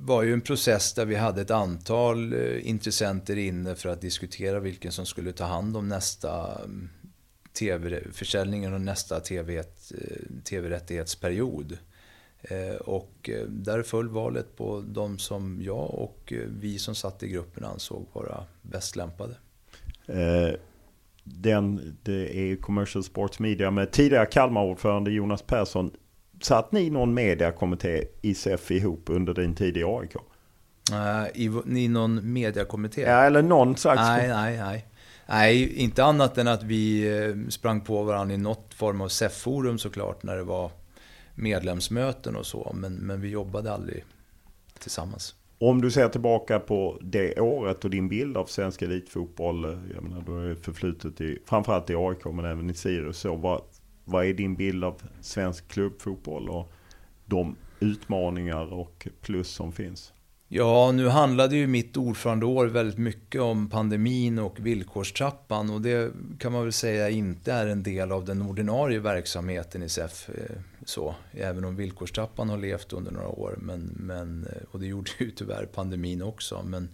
[0.06, 4.60] var ju en process där vi hade ett antal eh, intressenter inne för att diskutera
[4.60, 6.90] vilken som skulle ta hand om nästa mm,
[7.60, 9.64] TV-försäljningen och nästa eh,
[10.44, 11.78] TV-rättighetsperiod.
[12.42, 17.66] Eh, och där föll valet på de som jag och vi som satt i gruppen
[17.66, 19.36] ansåg vara bäst lämpade.
[21.24, 25.92] Den, det är Commercial Sports Media med tidigare Kalmar-ordförande Jonas Persson
[26.42, 30.16] Satt ni någon mediakommitté i SEF ihop under din tid i AIK?
[30.92, 31.52] Uh, i,
[31.84, 33.02] I någon mediakommitté?
[33.02, 34.02] Ja, eller någon slags...
[34.02, 34.86] Nej, nej, nej.
[35.28, 39.78] Nej, inte annat än att vi eh, sprang på varandra i något form av SEF-forum
[39.78, 40.72] såklart när det var
[41.36, 42.72] medlemsmöten och så.
[42.76, 44.04] Men, men vi jobbade aldrig
[44.80, 45.36] tillsammans.
[45.58, 49.66] Om du ser tillbaka på det året och din bild av svensk elitfotboll.
[49.66, 53.18] Eh, jag menar, du har förflutet i, framförallt i AIK men även i Sirius.
[53.18, 53.62] Så vad,
[54.06, 56.72] vad är din bild av svensk klubbfotboll och
[57.26, 60.14] de utmaningar och plus som finns?
[60.48, 66.52] Ja, nu handlade ju mitt ordförandeår väldigt mycket om pandemin och villkorstrappan och det kan
[66.52, 70.30] man väl säga inte är en del av den ordinarie verksamheten i SEF.
[70.30, 74.86] Eh, så, även om villkorstrappan har levt under några år, men, men, eh, och det
[74.86, 76.64] gjorde ju tyvärr pandemin också.
[76.66, 76.90] Men,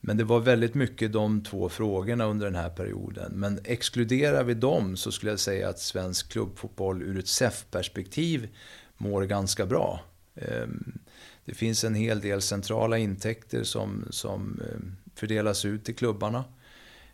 [0.00, 3.32] men det var väldigt mycket de två frågorna under den här perioden.
[3.34, 8.48] Men exkluderar vi dem så skulle jag säga att svensk klubbfotboll ur ett SEF-perspektiv
[8.96, 10.00] mår ganska bra.
[10.34, 10.98] Ehm,
[11.44, 16.44] det finns en hel del centrala intäkter som, som ehm, fördelas ut till klubbarna.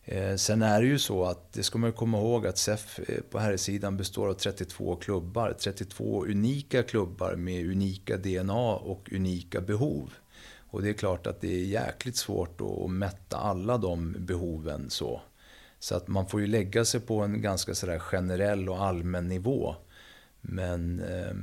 [0.05, 3.21] Ehm, sen är det ju så att, det ska man komma ihåg, att SEF eh,
[3.31, 5.57] på här sidan består av 32 klubbar.
[5.61, 10.13] 32 unika klubbar med unika DNA och unika behov.
[10.75, 15.21] Och det är klart att det är jäkligt svårt att mätta alla de behoven så.
[15.79, 19.75] Så att man får ju lägga sig på en ganska sådär generell och allmän nivå.
[20.41, 21.35] Men eh,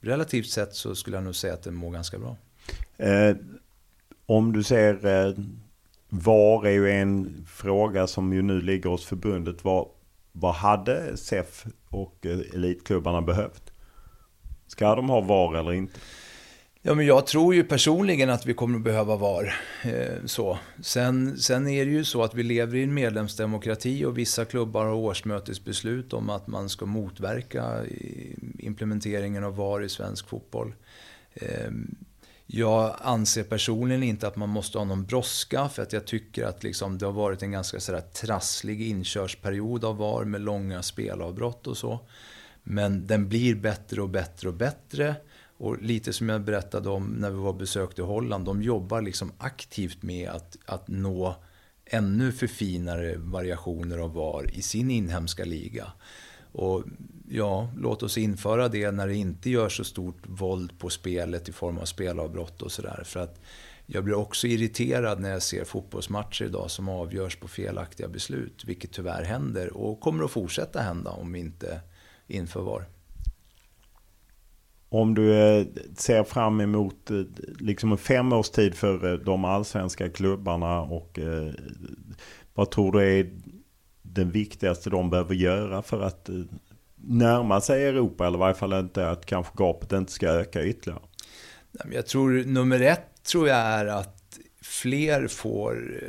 [0.00, 2.36] relativt sett så skulle jag nog säga att det mår ganska bra.
[2.96, 3.36] Eh,
[4.26, 5.34] om du ser eh,
[6.08, 9.64] VAR är ju en fråga som ju nu ligger hos förbundet.
[9.64, 9.88] Vad,
[10.32, 13.72] vad hade SEF och eh, elitklubbarna behövt?
[14.66, 16.00] Ska de ha VAR eller inte?
[16.84, 19.54] Ja, men jag tror ju personligen att vi kommer att behöva VAR.
[19.82, 20.58] Eh, så.
[20.80, 24.84] Sen, sen är det ju så att vi lever i en medlemsdemokrati och vissa klubbar
[24.84, 30.74] har årsmötesbeslut om att man ska motverka eh, implementeringen av VAR i svensk fotboll.
[31.34, 31.70] Eh,
[32.46, 36.62] jag anser personligen inte att man måste ha någon brådska för att jag tycker att
[36.62, 41.76] liksom det har varit en ganska sådär trasslig inkörsperiod av VAR med långa spelavbrott och
[41.76, 42.00] så.
[42.62, 45.14] Men den blir bättre och bättre och bättre.
[45.62, 49.32] Och lite som jag berättade om när vi var och besökte Holland, de jobbar liksom
[49.38, 51.36] aktivt med att, att nå
[51.84, 55.92] ännu förfinare variationer av VAR i sin inhemska liga.
[56.52, 56.84] Och
[57.28, 61.52] ja, låt oss införa det när det inte gör så stort våld på spelet i
[61.52, 63.02] form av spelavbrott och sådär.
[63.06, 63.40] För att
[63.86, 68.92] jag blir också irriterad när jag ser fotbollsmatcher idag som avgörs på felaktiga beslut, vilket
[68.92, 71.80] tyvärr händer och kommer att fortsätta hända om vi inte
[72.26, 72.86] inför VAR.
[74.92, 75.66] Om du eh,
[75.96, 77.20] ser fram emot eh,
[77.58, 81.52] liksom en femårstid för eh, de allsvenska klubbarna och eh,
[82.54, 83.30] vad tror du är
[84.02, 86.30] den viktigaste de behöver göra för att
[86.96, 91.02] närma sig Europa eller i varje fall inte att kanske gapet inte ska öka ytterligare?
[91.92, 96.00] Jag tror nummer ett tror jag är att fler får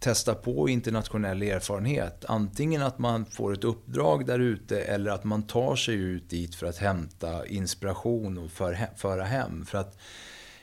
[0.00, 2.24] testa på internationell erfarenhet.
[2.28, 6.54] Antingen att man får ett uppdrag där ute eller att man tar sig ut dit
[6.54, 8.50] för att hämta inspiration och
[8.96, 9.66] föra hem.
[9.66, 9.98] För att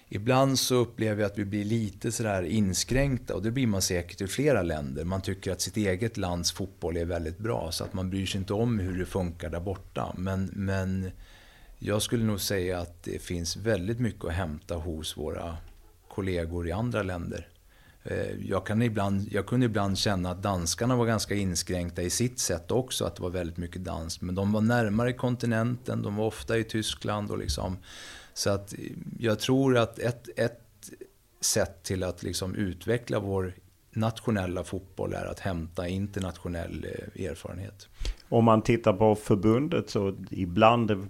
[0.10, 4.22] ibland så upplever jag att vi blir lite sådär inskränkta och det blir man säkert
[4.22, 5.04] i flera länder.
[5.04, 8.40] Man tycker att sitt eget lands fotboll är väldigt bra så att man bryr sig
[8.40, 10.14] inte om hur det funkar där borta.
[10.18, 11.12] Men, men
[11.80, 15.58] jag skulle nog säga att det finns väldigt mycket att hämta hos våra
[16.08, 17.48] kollegor i andra länder.
[18.08, 22.40] Eh, jag, kan ibland, jag kunde ibland känna att danskarna var ganska inskränkta i sitt
[22.40, 24.22] sätt också, att det var väldigt mycket dans.
[24.22, 27.78] Men de var närmare kontinenten, de var ofta i Tyskland och liksom.
[28.34, 28.80] Så att eh,
[29.20, 30.62] jag tror att ett, ett
[31.40, 33.54] sätt till att liksom utveckla vår
[33.92, 36.86] nationella fotboll är att hämta internationell
[37.16, 37.90] eh, erfarenhet.
[38.30, 41.10] Om man tittar på förbundet så ibland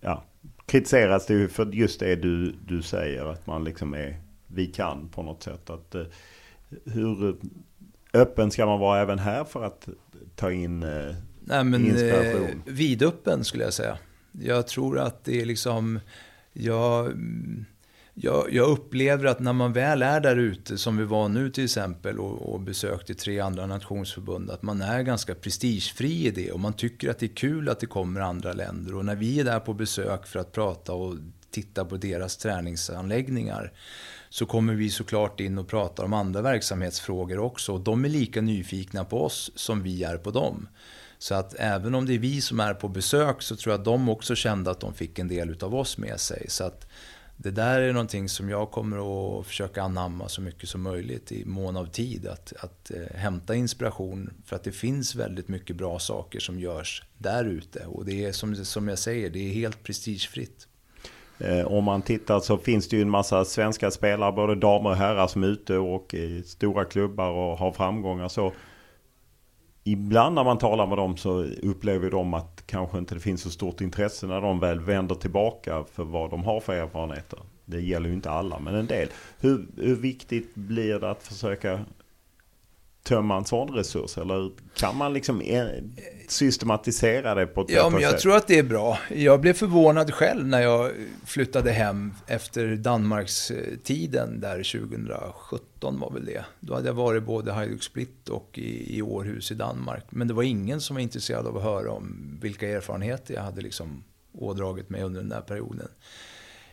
[0.00, 0.24] ja,
[0.66, 4.23] kritiseras det ju för just det du, du säger, att man liksom är
[4.54, 5.70] vi kan på något sätt.
[5.70, 6.02] Att, eh,
[6.84, 7.36] hur
[8.12, 9.88] öppen ska man vara även här för att
[10.36, 12.62] ta in eh, Nej, men, inspiration?
[12.66, 13.98] Eh, vidöppen skulle jag säga.
[14.32, 16.00] Jag tror att det är liksom...
[16.52, 17.12] Jag,
[18.14, 21.64] jag, jag, upplever att när man väl är där ute, som vi var nu till
[21.64, 26.60] exempel och, och besökte tre andra nationsförbund, att man är ganska prestigefri i det och
[26.60, 28.94] man tycker att det är kul att det kommer andra länder.
[28.94, 31.16] Och när vi är där på besök för att prata och
[31.50, 33.72] titta på deras träningsanläggningar
[34.34, 37.78] så kommer vi såklart in och pratar om andra verksamhetsfrågor också.
[37.78, 40.68] de är lika nyfikna på oss som vi är på dem.
[41.18, 43.84] Så att även om det är vi som är på besök så tror jag att
[43.84, 46.46] de också kände att de fick en del av oss med sig.
[46.48, 46.86] Så att
[47.36, 48.96] det där är någonting som jag kommer
[49.40, 52.26] att försöka anamma så mycket som möjligt i mån av tid.
[52.26, 57.02] Att, att eh, hämta inspiration för att det finns väldigt mycket bra saker som görs
[57.18, 57.86] där ute.
[57.86, 60.68] Och det är som, som jag säger, det är helt prestigefritt.
[61.38, 64.96] Eh, om man tittar så finns det ju en massa svenska spelare, både damer och
[64.96, 68.28] herrar som är ute och i stora klubbar och har framgångar.
[68.28, 68.52] Så
[69.84, 73.50] ibland när man talar med dem så upplever de att kanske inte det finns så
[73.50, 77.38] stort intresse när de väl vänder tillbaka för vad de har för erfarenheter.
[77.64, 79.08] Det gäller ju inte alla, men en del.
[79.40, 81.80] Hur, hur viktigt blir det att försöka
[83.04, 84.18] tömma en sån resurs?
[84.18, 85.42] Eller kan man liksom
[86.28, 88.20] systematisera det på ett Ja, men jag sätt?
[88.20, 88.98] tror att det är bra.
[89.14, 90.90] Jag blev förvånad själv när jag
[91.24, 96.44] flyttade hem efter Danmarkstiden där 2017 var väl det.
[96.60, 100.04] Då hade jag varit både Hajduk Split och i, i Århus i Danmark.
[100.10, 103.60] Men det var ingen som var intresserad av att höra om vilka erfarenheter jag hade
[103.60, 105.88] liksom ådragit mig under den där perioden.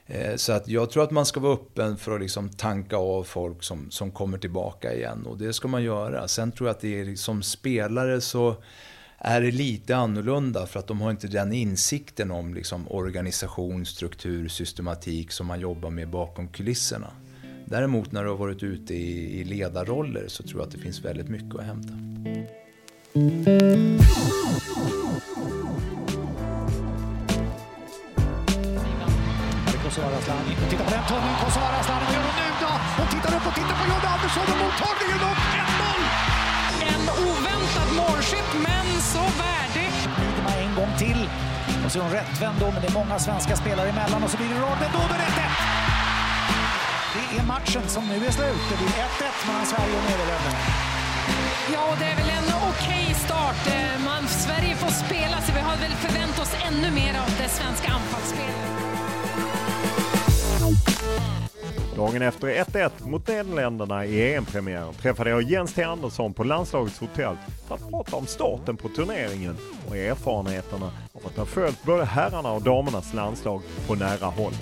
[0.08, 3.24] Eh, så att jag tror att man ska vara öppen för att liksom tanka av
[3.24, 5.26] folk som, som kommer tillbaka igen.
[5.26, 6.28] Och det ska man göra.
[6.28, 8.56] Sen tror jag att det är liksom, som spelare så
[9.18, 14.48] är det lite annorlunda för att de har inte den insikten om liksom organisation, struktur,
[14.48, 17.12] systematik som man jobbar med bakom kulisserna.
[17.66, 21.06] Däremot när du har varit ute i, i ledarroller så tror jag att det finns
[21.06, 21.94] väldigt mycket att hämta.
[30.22, 30.54] Asllani.
[30.70, 32.06] Titta på den tunneln, Kosovare Asllani.
[32.06, 32.72] Vad gör de nu då?
[33.00, 36.00] De tittar upp och tittar på John Andersson och mottagningen upp 1-0!
[36.94, 39.92] En oväntad målskytt, men så värdig.
[40.22, 41.22] Lidman en gång till.
[41.86, 44.38] Och så är hon rättvänd då, men det är många svenska spelare emellan och så
[44.38, 45.52] blir det rad, men då är det 1-1!
[47.14, 48.64] Det är matchen som nu är slut.
[48.70, 50.60] Det blir 1-1 mellan Sverige och Nederländerna.
[51.76, 53.62] Ja, det är väl en okej start.
[53.76, 57.50] Eh, Man, Sverige får spela, så vi har väl förväntat oss ännu mer av det
[57.50, 58.91] svenska anfallsspelet.
[61.96, 67.36] Dagen efter 1-1 mot Nederländerna i EM-premiären träffade jag Jens T Andersson på landslagets hotell
[67.68, 69.56] för att prata om starten på turneringen
[69.90, 74.54] och erfarenheterna av att ha följt både herrarna och damernas landslag på nära håll.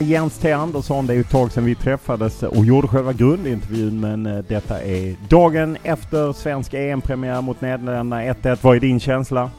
[0.00, 4.00] Jens T Andersson, det är ju ett tag sedan vi träffades och gjorde själva grundintervjun
[4.00, 8.58] men eh, detta är dagen efter svensk EM-premiär mot Nederländerna 1-1.
[8.62, 9.50] Vad är din känsla?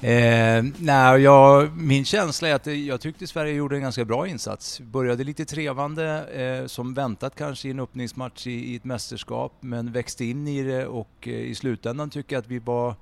[0.00, 4.80] Eh, nej, jag, min känsla är att jag tyckte Sverige gjorde en ganska bra insats.
[4.80, 9.92] Började lite trevande, eh, som väntat kanske i en öppningsmatch i, i, ett mästerskap, men
[9.92, 12.94] växte in i det och eh, i slutändan tycker jag att vi var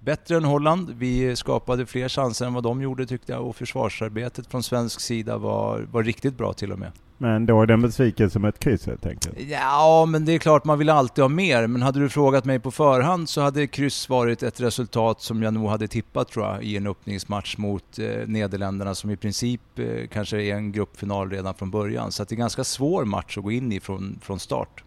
[0.00, 0.90] bättre än Holland.
[0.90, 5.38] Vi skapade fler chanser än vad de gjorde tyckte jag och försvarsarbetet från svensk sida
[5.38, 6.92] var, var riktigt bra till och med.
[7.20, 9.36] Men då är det en besvikelse med ett kryss helt enkelt?
[9.48, 11.66] Ja, men det är klart man vill alltid ha mer.
[11.66, 15.54] Men hade du frågat mig på förhand så hade kryss varit ett resultat som jag
[15.54, 19.86] nog hade tippat tror jag i en öppningsmatch mot eh, Nederländerna som i princip eh,
[20.12, 22.12] kanske är en gruppfinal redan från början.
[22.12, 24.84] Så det är en ganska svår match att gå in i från, från start.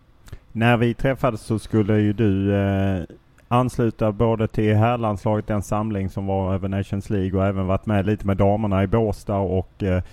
[0.52, 3.04] När vi träffades så skulle ju du eh,
[3.48, 8.06] ansluta både till herrlandslaget, den samling som var över Nations League och även varit med
[8.06, 10.04] lite med damerna i Båstad och eh,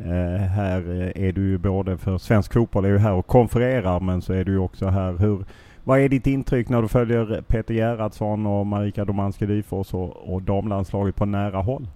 [0.00, 4.00] Eh, här eh, är du ju både för svensk fotboll är ju här och konfererar
[4.00, 5.12] men så är du ju också här.
[5.12, 5.44] Hur,
[5.84, 10.42] vad är ditt intryck när du följer Peter Gerhardsson och Marika Domanski Dyfors och, och
[10.42, 11.88] damlandslaget på nära håll?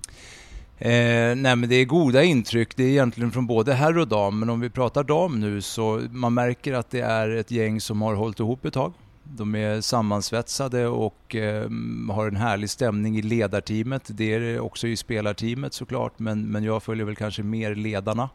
[0.78, 4.40] Eh, nej men det är goda intryck, det är egentligen från både herr och dam,
[4.40, 8.02] men om vi pratar dam nu så man märker att det är ett gäng som
[8.02, 8.92] har hållit ihop ett tag.
[9.24, 11.70] De är sammansvetsade och eh,
[12.10, 14.02] har en härlig stämning i ledarteamet.
[14.06, 18.28] Det är det också i spelarteamet såklart, men, men jag följer väl kanske mer ledarna.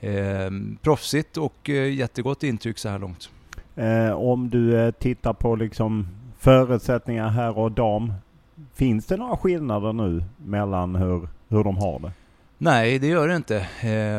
[0.00, 0.50] Eh,
[0.82, 3.30] proffsigt och eh, jättegott intryck så här långt.
[3.76, 8.12] Eh, om du eh, tittar på liksom förutsättningar här och dam.
[8.74, 12.12] Finns det några skillnader nu mellan hur, hur de har det?
[12.58, 13.66] Nej, det gör det inte.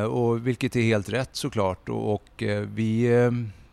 [0.07, 1.89] Och vilket är helt rätt såklart.
[1.89, 3.31] Och, och vi eh,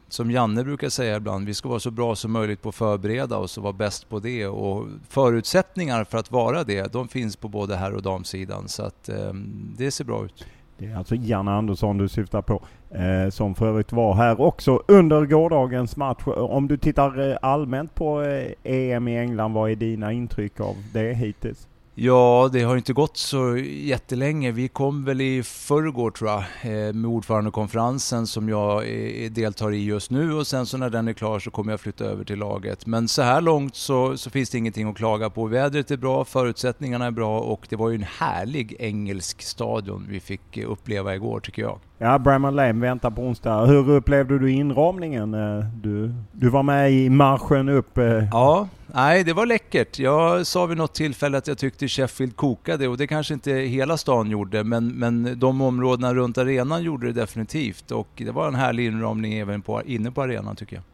[0.09, 3.37] som Janne brukar säga ibland, vi ska vara så bra som möjligt på att förbereda
[3.37, 4.47] oss och vara bäst på det.
[4.47, 8.69] Och förutsättningar för att vara det, de finns på både herr och damsidan.
[8.69, 9.33] Så att eh,
[9.79, 10.47] det ser bra ut.
[10.79, 14.83] Det är alltså Janne Andersson du syftar på, eh, som för övrigt var här också
[14.89, 16.23] under gårdagens match.
[16.27, 20.77] Om du tittar eh, allmänt på eh, EM i England, vad är dina intryck av
[20.93, 21.69] det hittills?
[22.01, 24.53] Ja, det har inte gått så jättelänge.
[24.53, 29.85] Vi kom väl i förrgår tror jag eh, med ordförandekonferensen som jag eh, deltar i
[29.85, 32.39] just nu och sen så när den är klar så kommer jag flytta över till
[32.39, 32.87] laget.
[32.87, 35.47] Men så här långt så, så finns det ingenting att klaga på.
[35.47, 40.21] Vädret är bra, förutsättningarna är bra och det var ju en härlig engelsk stadion vi
[40.21, 41.79] fick eh, uppleva igår tycker jag.
[42.01, 43.67] Ja, Bramall Lane väntar på onsdag.
[43.67, 45.35] Hur upplevde du inramningen?
[45.35, 47.99] Eh, du, du var med i marschen upp.
[47.99, 48.29] Eh.
[48.33, 49.99] Ja, nej det var läckert.
[49.99, 53.97] Jag sa vid något tillfälle att jag tyckte Sheffield kokade och det kanske inte hela
[53.97, 58.55] stan gjorde men, men de områdena runt arenan gjorde det definitivt och det var en
[58.55, 60.85] härlig inramning även på, inne på arenan tycker jag.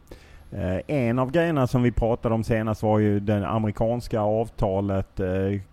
[0.60, 5.20] Eh, en av grejerna som vi pratade om senast var ju det amerikanska avtalet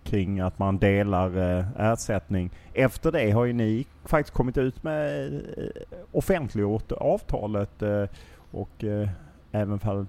[0.04, 1.30] kring att man delar
[1.78, 2.50] ersättning.
[2.74, 8.04] Efter det har ju ni faktiskt kommit ut med eh, offentliggjort avtalet eh,
[8.50, 9.08] och eh,
[9.52, 10.06] även fall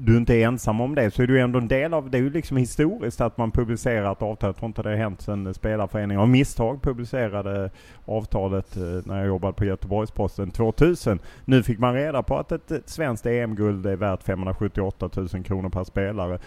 [0.00, 2.18] du inte är ensam om det så är du ändå en del av det.
[2.18, 4.48] är ju liksom historiskt att man publicerar ett avtal.
[4.48, 7.70] Jag tror inte det har hänt sedan spelarföreningen av misstag publicerade
[8.04, 11.18] avtalet när jag jobbade på Göteborgs-Posten 2000.
[11.44, 15.84] Nu fick man reda på att ett svenskt EM-guld är värt 578 000 kronor per
[15.84, 16.38] spelare.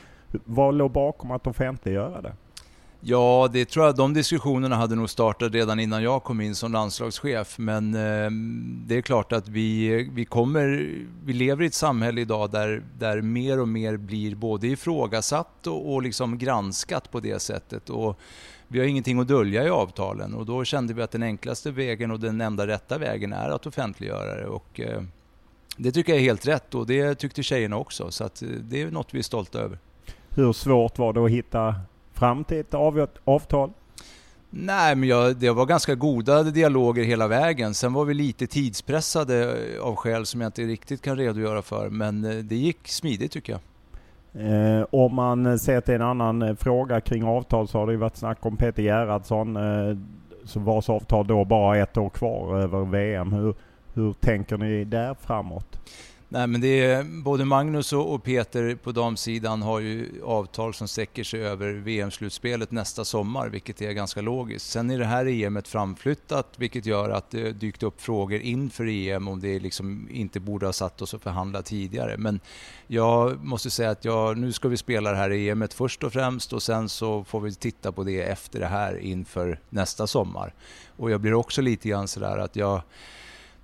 [0.46, 2.34] Vad låg bakom att offentliggöra det?
[3.04, 6.72] Ja, det tror jag de diskussionerna hade nog startat redan innan jag kom in som
[6.72, 7.58] landslagschef.
[7.58, 8.32] Men eh,
[8.88, 10.96] det är klart att vi, vi kommer,
[11.26, 15.94] vi lever i ett samhälle idag där, där mer och mer blir både ifrågasatt och,
[15.94, 17.90] och liksom granskat på det sättet.
[17.90, 18.20] Och
[18.68, 22.12] vi har ingenting att dölja i avtalen och då kände vi att den enklaste vägen
[22.12, 24.48] och den enda rätta vägen är att offentliggöra det.
[24.48, 25.02] Och, eh,
[25.78, 28.12] det tycker jag är helt rätt och det tyckte tjejerna också.
[28.12, 29.80] Så att, eh, det är något vi är stolta över.
[30.30, 31.76] Hur svårt var det att hitta
[32.22, 32.74] fram till ett
[33.26, 33.72] avtal?
[34.50, 37.74] Nej, men jag, det var ganska goda dialoger hela vägen.
[37.74, 41.90] Sen var vi lite tidspressade av skäl som jag inte riktigt kan redogöra för.
[41.90, 43.62] Men eh, det gick smidigt tycker jag.
[44.34, 48.00] Eh, om man ser till en annan eh, fråga kring avtal så har det ju
[48.00, 49.56] varit snack om Peter Gerhardsson.
[49.58, 49.98] Eh,
[50.46, 53.34] så vars avtal då bara ett år kvar över VM.
[53.34, 53.56] Hur,
[53.94, 55.80] hur tänker ni där framåt?
[56.34, 61.24] Nej, men det är, både Magnus och Peter på damsidan har ju avtal som sträcker
[61.24, 64.70] sig över VM-slutspelet nästa sommar, vilket är ganska logiskt.
[64.70, 69.28] Sen är det här EMet framflyttat, vilket gör att det dykt upp frågor inför EM
[69.28, 72.18] om det liksom inte borde ha satt oss och förhandla tidigare.
[72.18, 72.40] Men
[72.88, 76.54] jag måste säga att jag, nu ska vi spela det här EMet först och främst
[76.54, 80.54] och sen så får vi titta på det efter det här inför nästa sommar.
[80.98, 82.82] Och jag blir också lite grann sådär att jag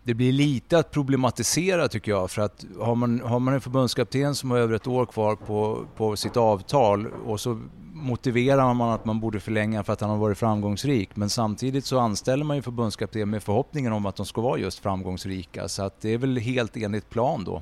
[0.08, 4.36] det blir lite att problematisera tycker jag för att har man, har man en förbundskapten
[4.36, 7.62] som har över ett år kvar på, på sitt avtal och så
[7.94, 12.00] motiverar man att man borde förlänga för att han har varit framgångsrik men samtidigt så
[12.00, 16.02] anställer man ju förbundskapten med förhoppningen om att de ska vara just framgångsrika så att
[16.02, 17.62] det är väl helt enligt plan då.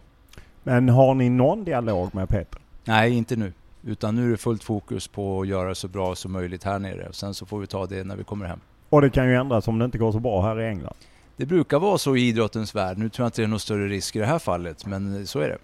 [0.63, 2.61] Men har ni någon dialog med Peter?
[2.83, 3.53] Nej, inte nu.
[3.83, 7.07] Utan nu är det fullt fokus på att göra så bra som möjligt här nere.
[7.11, 8.59] Sen så får vi ta det när vi kommer hem.
[8.89, 10.95] Och det kan ju ändras om det inte går så bra här i England.
[11.37, 12.97] Det brukar vara så i idrottens värld.
[12.97, 15.39] Nu tror jag inte det är någon större risk i det här fallet, men så
[15.39, 15.57] är det.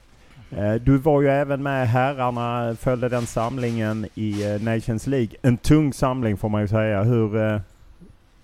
[0.57, 5.29] Eh, du var ju även med herrarna, följde den samlingen i eh, Nations League.
[5.41, 7.03] En tung samling får man ju säga.
[7.03, 7.59] Hur, eh,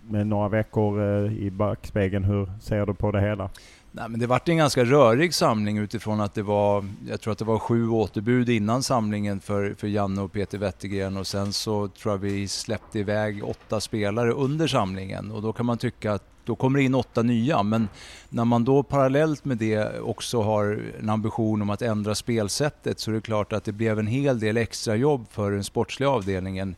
[0.10, 1.02] med några veckor
[1.32, 3.50] i backspegeln, hur ser du på det hela?
[3.98, 7.40] Nej, men det vart en ganska rörig samling utifrån att det var, jag tror att
[7.40, 11.88] det var sju återbud innan samlingen för, för Janne och Peter Wettergren och sen så
[11.88, 16.24] tror jag vi släppte iväg åtta spelare under samlingen och då kan man tycka att
[16.46, 17.64] då kommer det in åtta nya.
[17.64, 17.88] Men
[18.30, 23.12] när man då parallellt med det också har en ambition om att ändra spelsättet så
[23.12, 26.76] är det klart att det blev en hel del extra jobb för den sportsliga avdelningen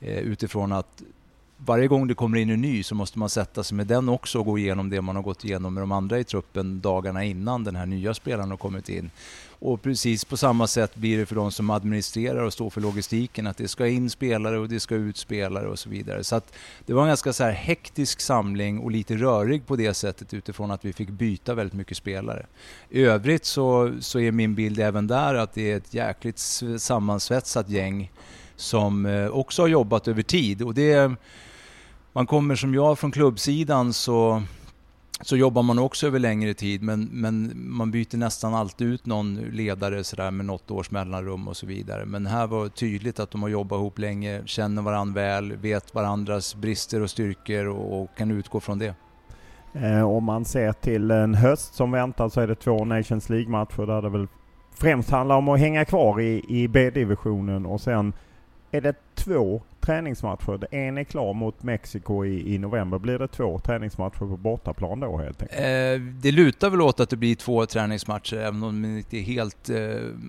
[0.00, 1.02] eh, utifrån att
[1.66, 4.38] varje gång det kommer in en ny så måste man sätta sig med den också
[4.38, 7.64] och gå igenom det man har gått igenom med de andra i truppen dagarna innan
[7.64, 9.10] den här nya spelaren har kommit in.
[9.58, 13.46] Och precis på samma sätt blir det för de som administrerar och står för logistiken,
[13.46, 16.24] att det ska in spelare och det ska ut spelare och så vidare.
[16.24, 16.52] Så att
[16.86, 20.70] det var en ganska så här hektisk samling och lite rörig på det sättet utifrån
[20.70, 22.46] att vi fick byta väldigt mycket spelare.
[22.90, 26.38] I övrigt så, så är min bild även där att det är ett jäkligt
[26.78, 28.10] sammansvetsat gäng
[28.56, 30.62] som eh, också har jobbat över tid.
[30.62, 31.16] Och det,
[32.12, 34.42] man kommer som jag från klubbsidan så
[35.24, 39.34] så jobbar man också över längre tid men, men man byter nästan alltid ut någon
[39.34, 42.04] ledare sådär med något års mellanrum och så vidare.
[42.04, 45.94] Men här var det tydligt att de har jobbat ihop länge, känner varandra väl, vet
[45.94, 48.94] varandras brister och styrkor och, och kan utgå från det.
[49.72, 53.86] Eh, om man ser till en höst som väntar så är det två Nations League-matcher
[53.86, 54.26] där det väl
[54.74, 58.12] främst handlar om att hänga kvar i, i B-divisionen och sen
[58.70, 60.66] är det två träningsmatcher.
[60.70, 62.98] En är klar mot Mexiko i, i november.
[62.98, 65.60] Blir det två träningsmatcher på bortaplan då helt enkelt?
[65.60, 69.22] Eh, det lutar väl åt att det blir två träningsmatcher även om de inte är
[69.22, 69.76] helt eh,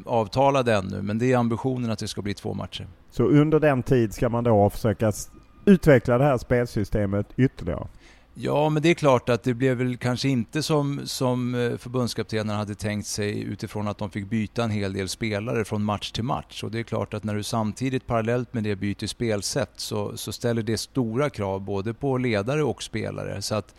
[0.05, 1.01] avtalade ännu.
[1.01, 2.87] Men det är ambitionen att det ska bli två matcher.
[3.11, 5.11] Så under den tid ska man då försöka
[5.65, 7.87] utveckla det här spelsystemet ytterligare?
[8.35, 11.77] Ja, men det är klart att det blev väl kanske inte som, som eh, förbundskaptenen
[11.77, 16.11] förbundskaptenerna hade tänkt sig utifrån att de fick byta en hel del spelare från match
[16.11, 16.63] till match.
[16.63, 20.31] Och det är klart att när du samtidigt parallellt med det byter spelsätt så, så
[20.31, 23.41] ställer det stora krav både på ledare och spelare.
[23.41, 23.75] Så att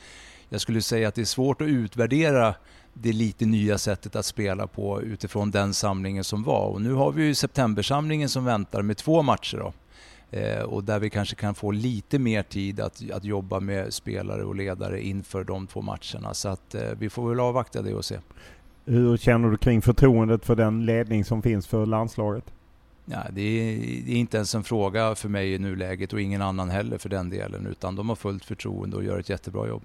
[0.49, 2.55] jag skulle säga att det är svårt att utvärdera
[2.93, 6.67] det lite nya sättet att spela på utifrån den samlingen som var.
[6.67, 9.57] Och nu har vi ju septembersamlingen som väntar med två matcher.
[9.57, 9.73] Då.
[10.35, 14.45] Eh, och där vi kanske kan få lite mer tid att, att jobba med spelare
[14.45, 16.35] och ledare inför de två matcherna.
[16.35, 18.19] Så att eh, vi får väl avvakta det och se.
[18.85, 22.45] Hur känner du kring förtroendet för den ledning som finns för landslaget?
[23.05, 26.43] Ja, det, är, det är inte ens en fråga för mig i nuläget och ingen
[26.43, 27.67] annan heller för den delen.
[27.67, 29.83] Utan de har fullt förtroende och gör ett jättebra jobb.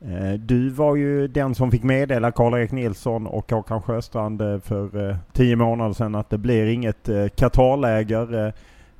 [0.00, 5.56] Eh, du var ju den som fick meddela Karl-Erik Nilsson och Håkan Sjöstrand för tio
[5.56, 8.52] månader sedan att det blir inget Qatarläger.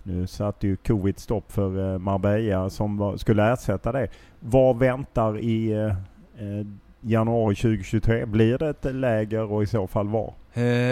[0.02, 4.08] Nu satte ju covid stopp för eh, Marbella som skulle ersätta det.
[4.40, 6.66] Vad väntar i eh, eh,
[7.00, 8.26] januari 2023?
[8.26, 10.34] Blir det ett läger och i så fall var?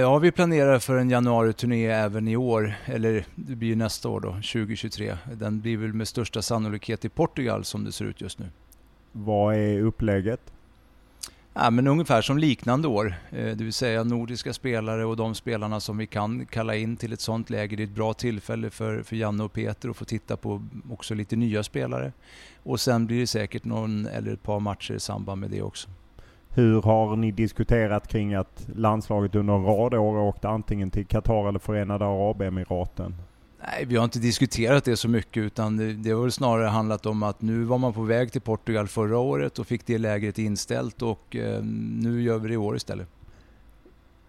[0.01, 4.28] Ja, vi planerar för en januari-turné även i år, eller det blir nästa år då,
[4.28, 5.16] 2023.
[5.32, 8.47] Den blir väl med största sannolikhet i Portugal som det ser ut just nu.
[9.12, 10.40] Vad är upplägget?
[11.54, 15.80] Ja, men ungefär som liknande år, eh, det vill säga nordiska spelare och de spelarna
[15.80, 17.76] som vi kan kalla in till ett sånt läge.
[17.76, 21.14] Det är ett bra tillfälle för, för Janne och Peter att få titta på också
[21.14, 22.12] lite nya spelare.
[22.62, 25.88] Och sen blir det säkert någon eller ett par matcher i samband med det också.
[26.48, 31.48] Hur har ni diskuterat kring att landslaget under en rad år åkte antingen till Qatar
[31.48, 33.14] eller Förenade Arabemiraten?
[33.62, 37.22] Nej, vi har inte diskuterat det så mycket utan det, det har snarare handlat om
[37.22, 41.02] att nu var man på väg till Portugal förra året och fick det lägret inställt
[41.02, 41.62] och eh,
[42.02, 43.09] nu gör vi det i år istället.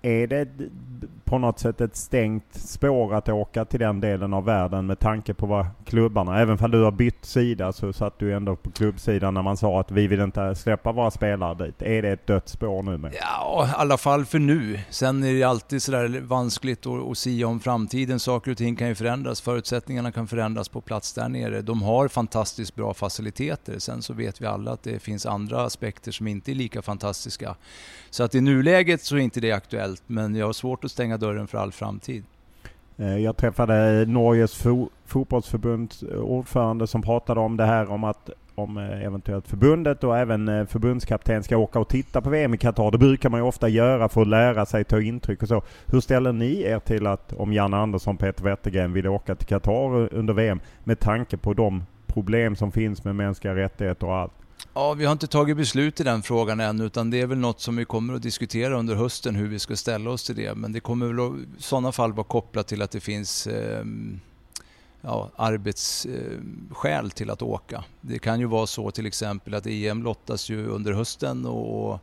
[0.01, 0.47] Är det
[1.29, 5.33] på något sätt ett stängt spår att åka till den delen av världen med tanke
[5.33, 9.33] på vad klubbarna, även om du har bytt sida så satt du ändå på klubbsidan
[9.33, 11.81] när man sa att vi vill inte släppa våra spelare dit.
[11.81, 12.97] Är det ett dött spår nu?
[12.97, 13.15] Med?
[13.21, 14.79] Ja, i alla fall för nu.
[14.89, 18.19] Sen är det alltid sådär vanskligt att, att sia om framtiden.
[18.19, 19.41] Saker och ting kan ju förändras.
[19.41, 21.61] Förutsättningarna kan förändras på plats där nere.
[21.61, 23.79] De har fantastiskt bra faciliteter.
[23.79, 27.55] Sen så vet vi alla att det finns andra aspekter som inte är lika fantastiska.
[28.09, 31.17] Så att i nuläget så är inte det aktuellt, men jag har svårt att stänga
[31.17, 32.23] dörren för all framtid.
[32.99, 38.29] Eh, jag träffade Norges fo fotbollsförbunds eh, ordförande som pratade om det här om att
[38.55, 42.91] om eh, eventuellt förbundet och även förbundskapten ska åka och titta på VM i Qatar.
[42.91, 45.61] Det brukar man ju ofta göra för att lära sig ta intryck och så.
[45.85, 49.47] Hur ställer ni er till att om Janne Andersson och Peter Wettergren vill åka till
[49.47, 54.33] Qatar under VM med tanke på de problem som finns med mänskliga rättigheter och allt?
[54.73, 57.61] Ja, vi har inte tagit beslut i den frågan än utan det är väl något
[57.61, 60.55] som vi kommer att diskutera under hösten hur vi ska ställa oss till det.
[60.55, 63.83] Men det kommer väl i sådana fall vara kopplat till att det finns eh,
[65.01, 67.83] ja, arbetsskäl eh, till att åka.
[68.01, 71.99] Det kan ju vara så till exempel att EM lottas ju under hösten och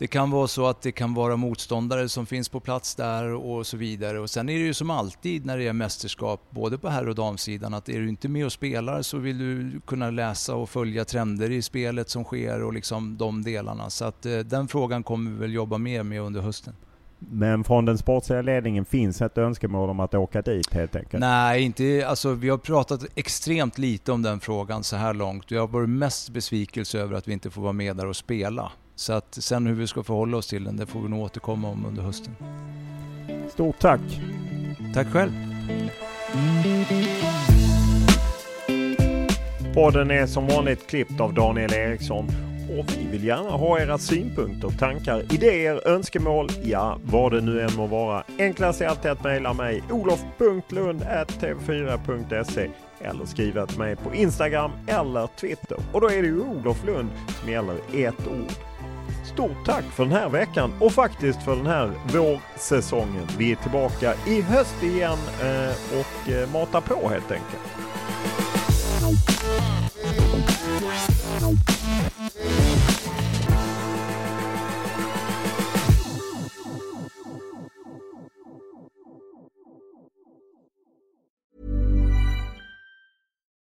[0.00, 3.66] det kan vara så att det kan vara motståndare som finns på plats där och
[3.66, 4.18] så vidare.
[4.18, 7.14] Och sen är det ju som alltid när det är mästerskap, både på herr och
[7.14, 11.04] damsidan, att är du inte med och spelar så vill du kunna läsa och följa
[11.04, 13.90] trender i spelet som sker och liksom de delarna.
[13.90, 16.74] Så att eh, den frågan kommer vi väl jobba mer med under hösten.
[17.18, 21.20] Men från den sportsliga ledningen finns ett önskemål om att åka dit helt enkelt?
[21.20, 25.50] Nej, inte, alltså, vi har pratat extremt lite om den frågan så här långt.
[25.50, 28.72] Jag har varit mest besvikelse över att vi inte får vara med där och spela.
[29.00, 31.68] Så att sen hur vi ska förhålla oss till den, det får vi nog återkomma
[31.68, 32.36] om under hösten.
[33.48, 34.00] Stort tack!
[34.94, 35.30] Tack själv!
[39.74, 42.28] Podden är som vanligt klippt av Daniel Eriksson
[42.78, 47.76] och vi vill gärna ha era synpunkter, tankar, idéer, önskemål, ja vad det nu än
[47.76, 48.24] må vara.
[48.38, 52.70] Enklast är alltid att mejla mig olof.lund.tv4.se
[53.00, 55.78] eller skriva till mig på Instagram eller Twitter.
[55.92, 57.10] Och då är det ju Olof Lund
[57.40, 58.69] som gäller ett ord.
[59.24, 63.26] Stort tack för den här veckan och faktiskt för den här vårsäsongen.
[63.38, 67.60] Vi är tillbaka i höst igen eh, och eh, matar på helt enkelt.